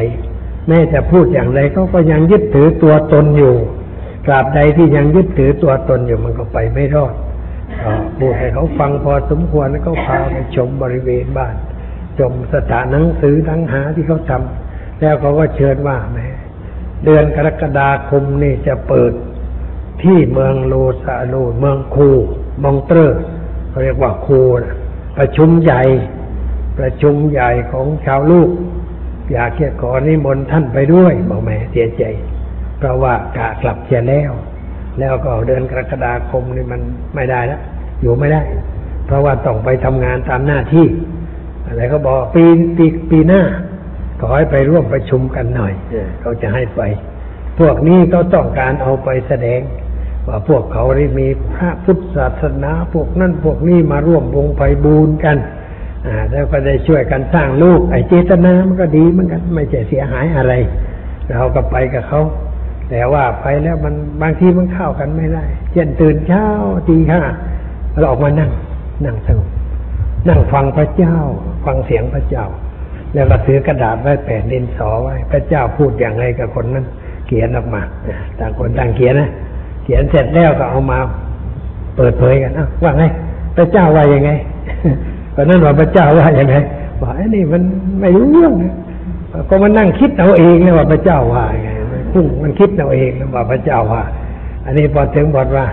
[0.68, 3.56] แม้จะพูดอย่างไรเขาก็ยังยึดถือตัวตนอยู่
[4.26, 7.14] ตราบใดที่ยังยึดถือตัวตนอยู่มันก็ไปไม่รอด
[7.84, 11.56] ก็พูดให้เขาฟังพอสมควรแล้วก็พาไปชมบริเวณบ้าน
[12.20, 16.20] ชมสถานหนังสือทั้งหาที่เขาทำแล้วเขาก็เชิญว่าแหม
[17.06, 19.14] เดือนกรกฎาคมนี่จะเปิด
[20.04, 22.10] ที่เมืองโลซาโลเมืองคู
[22.64, 23.20] มองเตอร์
[23.72, 24.76] เขาเรียกว่าคูนะ
[25.18, 25.82] ประชุมใหญ่
[26.80, 28.50] ประชุมใหญ่ของชาวลูก
[29.34, 32.04] อยากจะขอนิมนต์ท่านไปด้วยบอกแหม่เสียใจ
[32.78, 34.32] เพราะว่ากะกลับเสียแล้ว
[35.00, 36.82] แล้วก็เดือนกรกฎาคมนี่มัน
[37.16, 37.62] ไม่ได้แล้ว
[38.02, 38.42] อยู่ไม่ได้
[39.06, 40.86] เพราะว่าต้องไปทำงานตามหน้าที่
[41.68, 42.44] อะไรก็บอกปี
[42.78, 43.42] ปีปีหน้า
[44.20, 46.82] ขอให้ไปร่วมประชุมกันหน่อยเออเขาจะให้ไป
[47.60, 49.60] พวกนี้เขาต้องการเอาไปแสดง
[50.28, 55.38] ว่าพวกเขาได้มีพระพุทธศาสนาพวกนั้นพวกนี้มาร่วมวงไพบูรณ์กัน
[56.32, 60.54] แล้วก็ได้ช่วยกันสร้างลูกไอ้เจตนามันก็ดีเหมือนกัน ไม่ใช่เสียหายอะไร
[61.32, 62.22] เราก็ไปกับเขา
[62.90, 66.46] แต่ว่าไปแล้วมันบางทีมันเข้ากันไม่ได้ เช่นตื่นเช้า
[66.90, 67.22] ตีห้า
[67.98, 68.52] เราออกมานั่ง
[69.06, 69.50] นั่งสงบ
[70.30, 71.16] นั่งฟังพระเจ้า
[71.66, 72.46] ฟังเสียงพระเจ้า
[73.14, 76.86] แล้วก็ถือกระดาษไว้แผ่นดินสอไว้ พระเจ้าพูดอย่างไรกับคนนั้น
[77.28, 77.82] เขียนออกมา
[78.40, 79.30] ต่างคนต่างเขียนนะ
[79.84, 81.00] เขียนเสร็จแล้วก็เอามา
[81.96, 83.04] เปิดเผยกันอ้าวว่าไง
[83.56, 84.32] พระเจ้าว่ายังไง
[85.36, 86.56] ตอนนั้นว่าพระเจ้าว่าอย่างไง
[87.02, 87.62] บอกไอ้นี่มัน
[88.02, 88.54] ไม่รู้เรื่อง
[89.50, 94.04] ก็มันนั่งคิดเอาเองนะว่าพระเจ้าว่าไงมันพุ่งมันคิดเอาเองนะว่าพระเจ้าว่า
[94.66, 95.66] อันนี้พอถึงบทว่า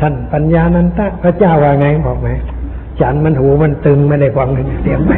[0.00, 2.28] ท่านปัญญานันตะพระเจ้าว่าไงบอกไหม
[3.00, 4.48] ฉันมันหูมันตึงไม่ได้ฟัง
[4.82, 5.12] เสียงไหม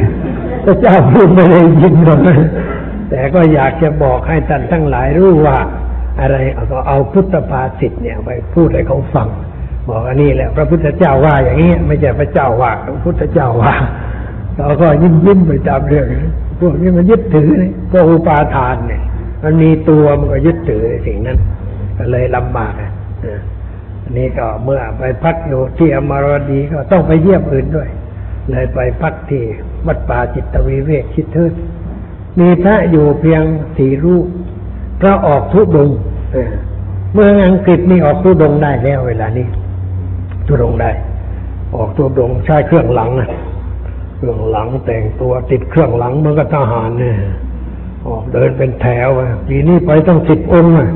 [0.65, 2.19] พระเจ้าพูดไม่ได้ยินหรอก
[3.09, 5.57] แต่ก็อยากจะบอกให้ท่านทั้งหลายรู้ว่า
[6.21, 9.27] อะไรเอาก็เอาพุทธภาษิตเนี่ยไปพูดให้เขาฟัง
[9.87, 13.73] บอกอันนี้แหละพระพุทธเจ้าว่าอย่างนี้ ไม่ใช่พระเจ้าว่าพระพุทธเจ้าว่า
[14.57, 16.05] เราก็ยิ้มยิ้มไปตามเรื่อง
[16.59, 19.01] พวกนี้มันยึดถือเนี่ยพวกอุปาทานเนี่ย
[19.43, 21.37] มันมีตัวมันก็ยึดถือสิ่งนั้น
[21.97, 22.91] ก็เลยลำบากอะ
[24.03, 27.89] อันนี้ก็เมื่อไปพักอยู่ที่อมรดีก็ต้องไปเยี่ยมอื่นด้วย
[28.49, 29.43] เลยไปพักที่
[29.87, 31.53] วัดป่าจิตวิเวกชิดเทิด
[32.39, 33.43] มีพระอยู่เพียง
[33.77, 34.25] สี่รูป
[35.01, 35.97] พระออกทุดงค์
[36.33, 36.51] เออ
[37.13, 39.47] เมืองอังกฤษนี่ออกทุดงค์ได้แล้วเวลานี้
[40.47, 40.91] ทุดงค์ได้
[41.75, 43.29] ออกทุดงค์ใช้เครื่องหลังนะ
[44.17, 47.17] เครื่องหลังแต่งตัวติดเครื่องหลังเหมือนกับทหารเนี่ย
[48.07, 50.89] ออกเดินเป็นแถวอะปีนี้ไปต้องสิบองค์อะ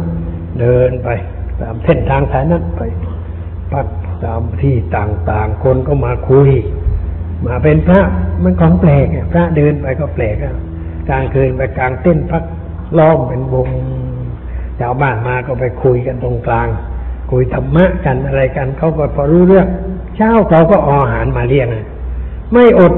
[0.62, 1.10] เดินไป
[1.62, 2.82] ตามเส้นทางสายนั้นไป
[3.72, 3.88] พัก
[4.26, 6.50] ตามที่ต่างๆ คนก็มาคุย
[7.48, 8.02] มาเป็นพระ
[8.44, 10.56] มันของแปลกอะพระเดินไปก็แปลกอะ
[11.10, 12.44] กลางคืนไปกลางเต้นพัก
[12.98, 13.68] ล้อมเป็นวง
[14.80, 16.68] ชาวบ้านมาก็ไปคุยกันตรงกลาง
[17.32, 19.68] คุยธรรมะกันอะไรกันเขาก็พอรู้เรื่อง
[20.16, 21.68] เช้าเขาก็อาอาหารมาเลี้ยง
[22.52, 22.94] ไม่อด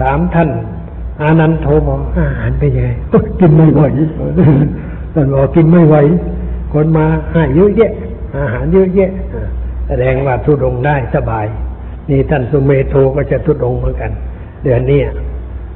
[0.00, 0.50] ถามท่าน
[1.20, 2.90] อานันต์โทรบอกอาหารเป็นยังไง
[3.40, 3.82] กินไม่ไหว
[5.14, 5.96] ท่านบอกกินไม่ไหว
[6.72, 7.92] คนมาให้เยอะแยะ
[8.36, 9.10] อาหารเยอะแยะ
[9.88, 11.46] แสดงว่าทุดงได้สบาย
[12.10, 14.10] นี่ท่านสุเมโทก็จะทุดงเหมือนกัน
[14.62, 15.00] เดือนนี้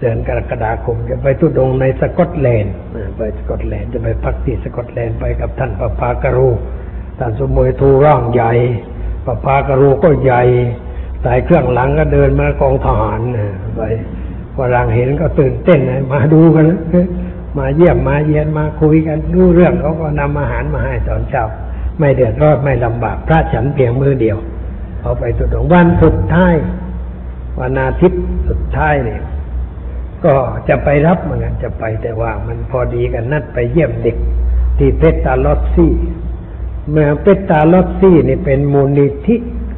[0.03, 2.75] เดือนกรกฎาคม จะไปทุดงในสกอตแลนด์
[3.17, 6.49] ไปสกอตแลนด์จะไปพักที่สกอตแลนด์ไปกับท่านปปากรู
[7.19, 8.53] ท่านสุเมโทร่างใหญ่
[9.27, 10.43] ปปากรูก็ใหญ่
[11.23, 13.21] ใส่เครื่องหลังก็เดินมากองทหาร
[13.77, 13.81] ไป
[14.57, 15.81] ฝรั่งเห็นก็ตื่นเต้น
[16.13, 16.67] มาดูกัน
[17.59, 21.45] มาเยี่ยมมาเยียนมาคุยกันรู้เรื่องเขาก็นำอาหารมาให้ตอนเช้า
[21.99, 24.39] ไม่เดือดร้อนไม่ลำบากพระฉันเพียงมือเดียว
[25.01, 26.55] เอาไปสุดงวันสุดท้าย
[27.61, 29.23] วันอาทิตย์สุดท้ายเนี่ย
[30.25, 30.35] ก็
[30.69, 34.17] จะไปรับเหมือนกันจะไปแต่ว่ามันพอดีกันนัดไปเยี่ยมเด็ก
[34.79, 35.93] ที่ Pestalozzi
[36.91, 39.37] เมื่อ Pestalozzi นี่เป็นมูลนิธิ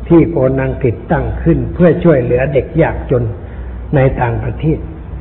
[0.09, 3.23] ที่คนอังกฤษตั้งขึ้น เพื่อช่วยเหลือเด็กยากจน
[3.95, 4.79] ในต่างประเทศ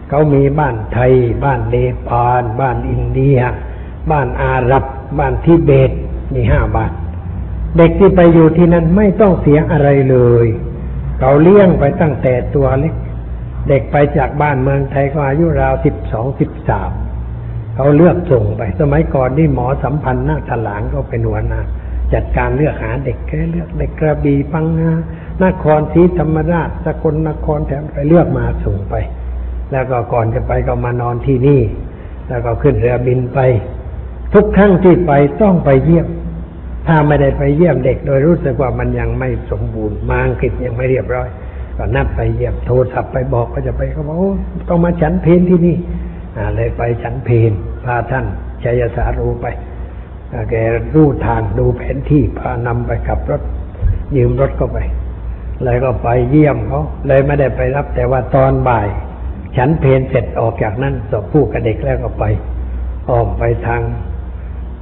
[0.10, 1.14] เขามีบ้านไทย
[1.46, 1.76] บ้านเน
[2.08, 3.40] ปาลบ้านอินเดีย
[4.12, 4.84] บ้านอาหรับ
[5.20, 5.92] บ้านทิเบต
[6.34, 6.92] มีห้าบ้าน
[7.78, 10.48] เด็กที่ไปอยู่ที่นั่นไม่ต้องเสียอะไรเลย
[11.20, 12.94] เขาเลี้ยงไปตั้งแต่ตัวเล็ก
[13.70, 16.92] เด็กไปจากบ้านเมืองไทยก็อายุราวสิบสองสิบสาม
[17.76, 21.62] เขาเลือกส่งไป สมัยก่อนนี่หมอสัมพันธ์นาคถลางก็เป็นหัวหน้า
[22.14, 24.92] จัดการเลือกหาเด็กแค่เลือกเด็กกระบี่ปังงา
[25.44, 28.96] นครศรีธรรมราชสกลนครแถมไปเลือกมาส่งไป
[29.72, 31.62] แล้วก็ก่อนจะไปก็มานอนที่นี่
[32.30, 33.40] แล้วก็ขึ้นเรือบินไป
[34.34, 35.12] ทุกครั้งที่ไป
[35.42, 36.08] ต้องไปเยี่ยม
[36.88, 41.28] ถ้าไม่ได้ไปเยี่ยมเด็กโดยรู้สึกว่ามันยังไม่สมบูรณ์มาอังกฤษยังไม่เรียบร้อย
[41.78, 44.18] ก็นัดไปเยี่ยมโทรศัพท์ไปบอกก็จะไปเขาบอก
[44.68, 45.76] ต้องมาฉันเพลที่นี่
[46.38, 47.52] อ่าเลยไปฉันเพล
[47.84, 48.26] พาท่าน
[48.64, 49.46] ชัยสารูไป
[50.50, 50.56] แก
[50.94, 53.42] รู้ทางดูแผนที่พานำไปขับรถ
[54.16, 54.78] ยืมรถก็ไป
[55.64, 58.88] เลยก็ไปเยี่ยมเขาเลยไม่ได้ไปรับ แต่ว่าตอนบ่าย
[59.58, 62.24] ฉันเพลเสร็จออกจากนั้นสอบผู้กับเด็กแล้วก็ไป
[63.10, 63.82] อ้อมไปทาง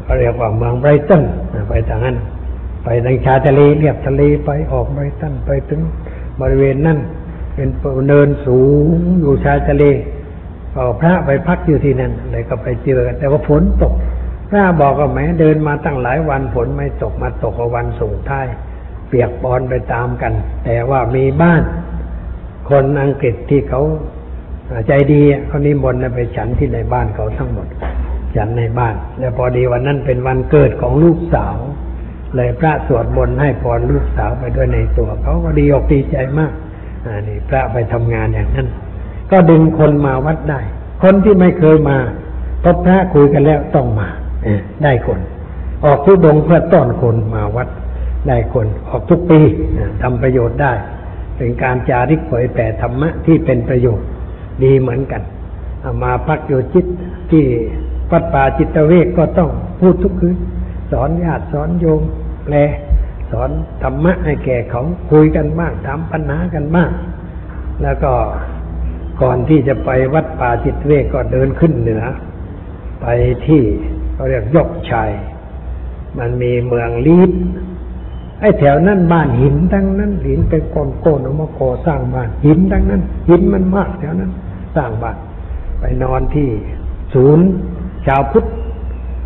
[0.04, 1.24] เขาเรียกว่าเมืองไบรตัน
[1.70, 2.18] ไปทางนั้น
[2.84, 5.82] ไปทางชายทะเลเรียบทะเลไปออกไบรตันไปถึง
[6.42, 7.00] บริเวณนั้น
[7.56, 7.70] เป็น
[8.08, 8.62] เนินสู
[8.94, 9.84] งอยู่ชายทะเล
[10.74, 13.94] ก็พระไปพักอยู่ที่นั่นเลยก็ไปเจอกันแต่ว่าฝนตก
[14.50, 18.48] พระบอกว่าแหมเดินมาตั้งหลายวันฝนไม่ตกมาตกวันส่งท้าย
[19.08, 20.34] เปียกปอนไปตามกัน
[20.66, 21.62] แต่ว่ามีบ้าน
[22.70, 23.82] คนอังกฤษที่เขา
[24.88, 27.68] ใจดีเขานิมนต์ไปฉันที่ในบ้านเขาทั้งหมด
[28.36, 31.58] ฉันในบ้าน แล้วพอดีวันนั้นเป็นวันเกิดของลูกสาว
[32.36, 36.54] เลยพระสวดมนต์ให้พรลูกสาวไปด้วยในตัวเขาก็ดีอกดีใจมาก
[37.06, 38.68] อ่านี่พระไปทำงานอย่างนั้น
[39.32, 40.60] ก็ดึงคนมาวัดได้
[41.04, 41.98] คนที่ไม่เคยมา
[42.64, 44.08] พบพระคุยกันแล้วต้องมา
[44.44, 45.20] เออได้คน
[45.86, 47.68] ออกทุดงค์เพื่อต้อนคนมาวัด
[48.28, 49.40] ได้คนออกทุกปี
[49.78, 50.74] อ่าทำประโยชน์ได้
[51.38, 54.08] เป็นการจาริกเผยแผ่ธรรมะที่เป็นประโยชน์
[54.64, 55.22] ดีเหมือนกัน
[55.82, 56.86] เอามาพักอยู่จิต
[57.32, 57.44] ที่
[58.12, 60.38] วัดป่าจิตเวกก็ต้องพูดทุกคืน
[60.92, 62.02] สอนญาติสอนโยม
[62.46, 62.56] แปล
[63.32, 63.52] สอน
[63.84, 66.92] ธรรมะให้แก่เขาคุยกันบ้างถามปัญหากันบ้าง
[67.84, 68.14] แล้วก็
[69.22, 72.04] ก่อนที่จะไปวัดป่าจิตเวกก็เดินขึ้นเหนือ
[73.02, 73.06] ไป
[73.46, 73.62] ที่
[74.14, 75.12] เขาเรียกยกชัย
[76.18, 77.32] มันมีเมืองลีด
[78.40, 84.32] ไอ้แถวนั้นบ้านหินทั้งนั้นหินเป็นก้อนโกนเอามาก่อสร้างบ้านหินทั้งนั้น หินมันมากแถวนั้น
[84.76, 85.18] สร้างบ้าน
[85.80, 86.48] ไปนอนที่
[87.14, 87.46] ศูนย์
[88.08, 88.46] ชาวพุทธ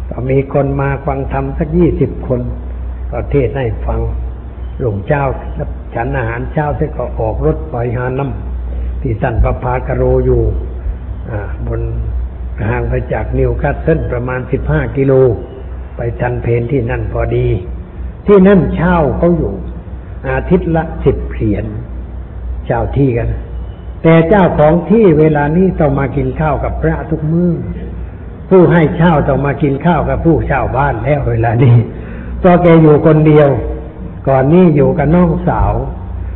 [0.09, 2.41] ก็มีคนมาฟังธรรมสักยี่สิบคน
[3.16, 3.99] ก็เทศให้ฟัง
[4.80, 5.24] หลวงเจ้า
[5.95, 10.41] ฉันอาหารเช้าเสร็จก็ออกรถไปหาน้ำที่สันประพากโรอยู่
[11.68, 11.82] บน
[12.70, 15.13] ห่างไปจากนิวคาสเซิลประมาณสิบห้ากิโล
[15.95, 17.47] ไปชันเพนที่นั่นพอดี
[18.28, 19.53] ที่นั่นเช่าเขาอยู่
[20.30, 21.66] อาทิตย์ละสิบเหรียญ
[22.66, 23.30] เช่าที่กัน
[24.03, 27.53] แต่เจ้าของที่เวลานี้ต้องมากินข้าวกับพระทุกมือ้อ
[28.49, 31.76] ผู้ให้เช่าต้องมากินข้าวกับผู้เช่าบ้านแล้วเวลานี้
[32.46, 33.50] เพราะแกอยู่คนเดียว
[34.28, 35.74] ก่อนนี้อยู่กับน้องสาว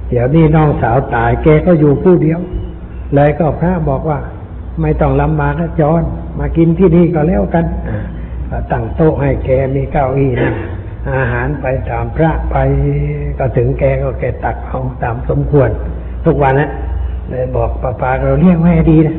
[0.09, 2.39] เดี๋ยวนี้น้องสาวตาย แกก็อยู่ผู้เดียว
[3.15, 4.19] เลยก็พระบอกว่า
[4.81, 6.03] ไม่ต้องลำบากนะจอน
[6.39, 7.65] มากินที่นี่ก็แล้วกัน
[8.71, 10.55] ตั้งโต๊ะให้แกมีเก้าอี้นั่ง
[11.15, 12.55] อาหารไปตามพระไป
[13.39, 15.69] ก็ถึงแกก็แกตักเอาตามสมควร
[16.25, 16.69] ทุกวันนะ
[17.29, 19.15] เลยบอกป้าปาเราเลี้ยงไว้ให้ดีนะ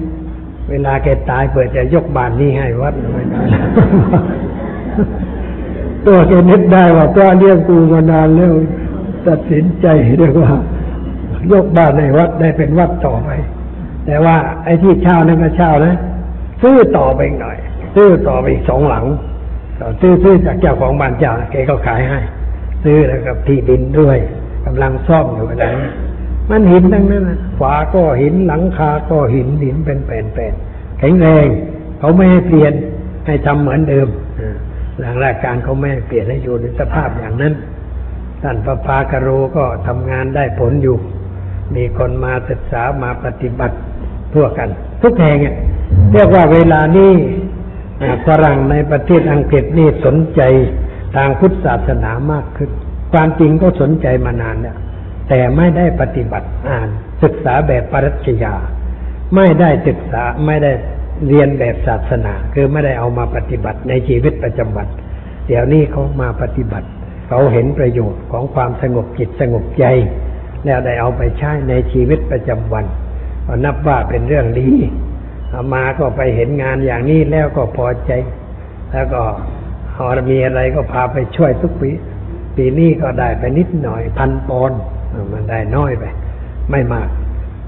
[0.70, 3.40] เวลาแกตายเปิดจะยกบานนี้ให้วัดไม่ได้
[6.06, 8.52] ตัวแกนึกได้ว่าพ่อเลี้ยงกูมานานแล้ว
[9.26, 9.86] ตัดสินใจ
[10.18, 10.52] เรียกว่า
[11.50, 13.30] ยกบ้านในวัดได้เป็นวัดต่อไป
[14.06, 15.94] แต่ว่าไอ้ที่เช่านั่นก็เช่านะ
[16.62, 17.56] ซื้อต่อไปอีกหน่อย
[17.94, 19.04] ซื้อต่อไปอีกสองหลัง
[20.00, 22.20] ซื้อซื้อจากเจ้าของบ้านเจ้าแกก็ขายให้
[22.84, 24.18] ซื้อแล้วกับที่ดินด้วย
[24.66, 25.90] กำลังซ่อมอยู่เวลานี้
[26.50, 31.46] มันหินทั้งนั้นนะฝาก็หินหลังคาก็หินหินเป็นแผ่นๆแข็งแรง
[31.98, 32.72] เขาไม่ให้เปลี่ยน
[33.26, 34.08] ให้ทำเหมือนเดิม
[34.40, 34.42] อ
[35.00, 37.54] หลังรายการเขาไม่ให้เปลี่ยนให้อยู่ในสภาพอย่างนั้น
[38.42, 40.96] ท่านประภากโรก็ทำงานได้ผลอยู่
[41.76, 43.76] มีคนมาศึกษามาปฏิบัติ
[44.32, 44.68] ทั่วกัน
[45.02, 45.56] ทุกแห่งเนี่ย
[46.12, 47.12] เรียกว่าเวลานี้
[48.26, 50.40] ฝรั่งในประเทศอังกฤษนี่สนใจ
[51.16, 52.70] ทางพุทธศาสนามากขึ้น
[53.12, 54.78] ความจริงก็สนใจมานานแล้ว
[55.28, 56.88] แต่ไม่ได้ปฏิบัติอ่าน
[57.22, 58.54] ศึกษาแบบปรัชญา
[59.34, 60.72] ไม่ได้ศึกษาไม่ได้
[61.26, 64.88] เรียนแบบศาสนา คือไม่ได้เอามาปฏิบัติในชีวิตประจำวัน
[65.46, 66.88] เดี๋ยวนี้เขามาปฏิบัติ
[67.28, 69.84] เขาเห็นประโยชน์ของความสงบจิตสงบใจ
[70.64, 72.84] แล้วได้เอาไปใช้ในชีวิตประจำวัน
[73.46, 74.70] ก็นับว่าเป็นเรื่องดี
[75.74, 78.12] มาก็ไปเห็นงานอย่างนี้แล้วก็พอใจ
[78.92, 79.22] แล้วก็
[79.96, 81.90] พอมีอะไรก็พาไปช่วยทุกปี
[82.56, 84.72] ปีนี้ก็ได้ไปนิดหน่อยพันปอน
[85.32, 86.04] มันได้น้อยไป
[86.70, 87.08] ไม่มาก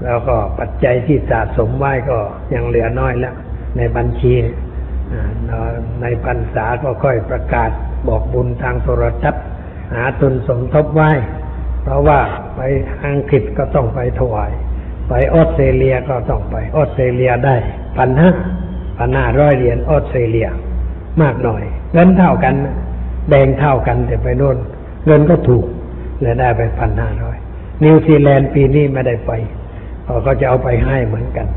[0.03, 2.17] แล้วก็ปัจจัยที่สะสมไว้ก็
[2.53, 3.35] ยังเหลือน้อยแล้ว
[3.77, 4.33] ในบัญชี
[6.01, 7.69] ในพรรษาก็ค่อยประกาศ
[8.07, 9.45] บอกบุญทางโทรทัศน์
[9.93, 11.11] หาทุนสมทบไว้
[11.83, 12.19] เพราะว่า
[12.55, 12.59] ไป
[13.05, 14.51] อังกฤษก็ต้องไปถวาย
[15.09, 17.55] ไปออสเตรเลียก็ต้องไปออสเตรเลียได้
[17.97, 18.31] พันห้า
[18.97, 20.47] พันห้าร้อยเหรียญออสเตรเลีย
[21.21, 21.63] มากหน่อย
[21.93, 22.55] เงินเท่ากัน
[23.29, 24.57] แดงเท่ากันแต่ไปโน่น
[25.05, 25.65] เงินก็ถูก
[26.21, 27.37] เลยได้ไปพันห้าร้อย
[27.83, 29.31] นิวซีแลนด์ปีนี้ไม่ได้ไป
[30.03, 31.47] เพราะเขาจะเอาไปให้เหมือนกัน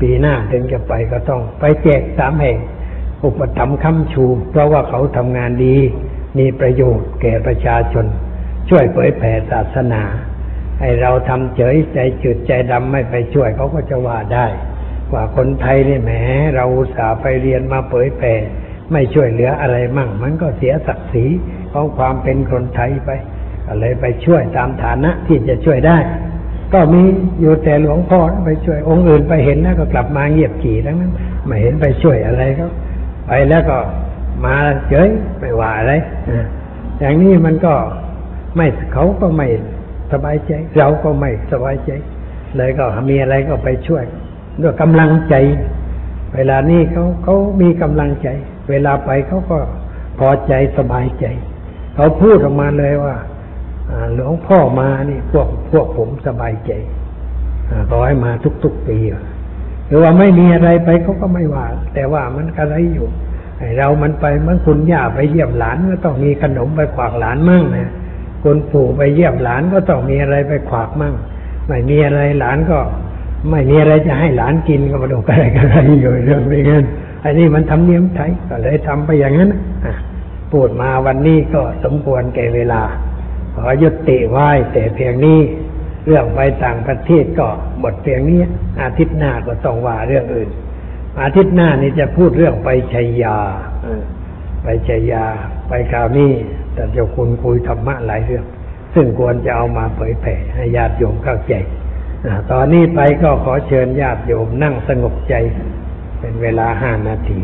[0.00, 2.56] ปีหน้าถึงจะไปก็ต้อง ไปแจกสามแห่ง
[3.24, 5.76] อุปถัมภ์ค้ำชู เพราะว่าเขาทำงานดี
[6.38, 8.06] มีประโยชน์แก่ประชาชน
[8.68, 10.02] ช่วยเผยแผ่ศาสนา
[10.80, 14.46] ให้เราทำเฉยใจจืดใจดำไม่ไปช่วยเขาก็จะว่าได้
[15.12, 16.12] ว่าคนไทยนี่แหม
[16.54, 18.34] เราอุตส่าห์ไปเรียนมาเผยแผ่
[18.92, 21.24] ไม่ช่วยเหลืออะไรมั่ง มันก็เสียศักดิ์ศรี
[21.72, 23.10] ของความเป็นคนไทยไป
[23.66, 25.98] ก็เลยไปช่วยตามฐานะที่จะช่วยได้
[26.72, 27.02] ก็มี
[27.40, 31.12] อยู่แต่หลวงพ่อไปช่วยองค์อื่นไปเห็นแล้วก็กลับมาเงียบกี่ทั้งนั้น
[31.46, 32.66] ไม่เห็นไปช่วยอะไรก็
[33.26, 33.78] ไปแล้วก็
[34.44, 34.56] มา
[34.88, 35.08] เฉย
[35.38, 35.92] ไม่ว่าอะไร
[37.00, 37.74] อย่างนี้มันก็
[38.56, 39.48] ไม่เขาก็ไม่
[40.12, 41.90] สบายใจ เราก็ไม่สบายใจ
[42.56, 44.04] เลยก็มีอะไรก็ไปช่วย
[44.62, 45.34] ด้วยกำลังใจ
[46.34, 48.28] เวลานี้เขาเขามีกำลังใจ
[48.70, 49.58] เวลาไปเขาก็
[50.18, 51.26] พอใจสบายใจ
[51.94, 53.16] เขาพูดออกมาเลยว่า
[54.14, 56.72] หลวงพ่อมานี่พวกพวกผมสบายใจ
[57.70, 58.30] อขอให้มา
[58.64, 58.98] ทุกๆปี
[59.88, 63.08] หรือว่าไม่มีอะไรไปเขาก็ไม่ว่า แต่ว่ามันอะไรอยู่
[63.58, 67.90] ไอเรามันไปเมื่อคุณย่าไปเยี่ยมหลานก็ต้องมีขนมไปขวากหลานมั่งนะ
[68.42, 71.14] คุณปู่ไปเยี่ยมหลานก็ต้องมีอะไรไปขวากมั่ง
[71.68, 72.78] ไม่มีอะไรหลานก็
[73.50, 76.84] ไม่มีอะไรจะให้หลานกินก็มาดูอะไรกันอะไรอยู่เรื่องนี้กัน
[77.24, 79.50] อันนี้มันทำเนียมไทยก็เลยทำไปอย่างนั้น
[79.84, 79.94] อะ
[80.52, 82.82] พูดมาวันนี้ก็สมควรแก่เวลา
[83.54, 85.40] ขอยุติไว้แต่เพียงนี้
[86.06, 87.48] เรื่องไปต่างประเทศก็
[87.78, 88.40] หมดเพียงนี้
[88.82, 90.50] อาทิตย์หน้าก็ต้องว่าเรื่องอื่น
[91.22, 93.38] อาทิตย์หน้านี่จะพูดเรื่องไปชัยยา
[94.62, 95.24] ไปชัยยา
[95.68, 96.32] ไปคราวนี้
[96.74, 98.44] แต่เจ้าคุณคุยธรรมะหลายเรื่อง
[98.94, 101.54] ซึ่งควรจะเอามาเผยแผ่ให้ญาติโยมเข้าใจ
[102.50, 105.34] ตอนนี้ไปก็ขอเชิญญาติโยมนั่งสงบใจ
[106.20, 107.40] เป็นเวลาห้านาที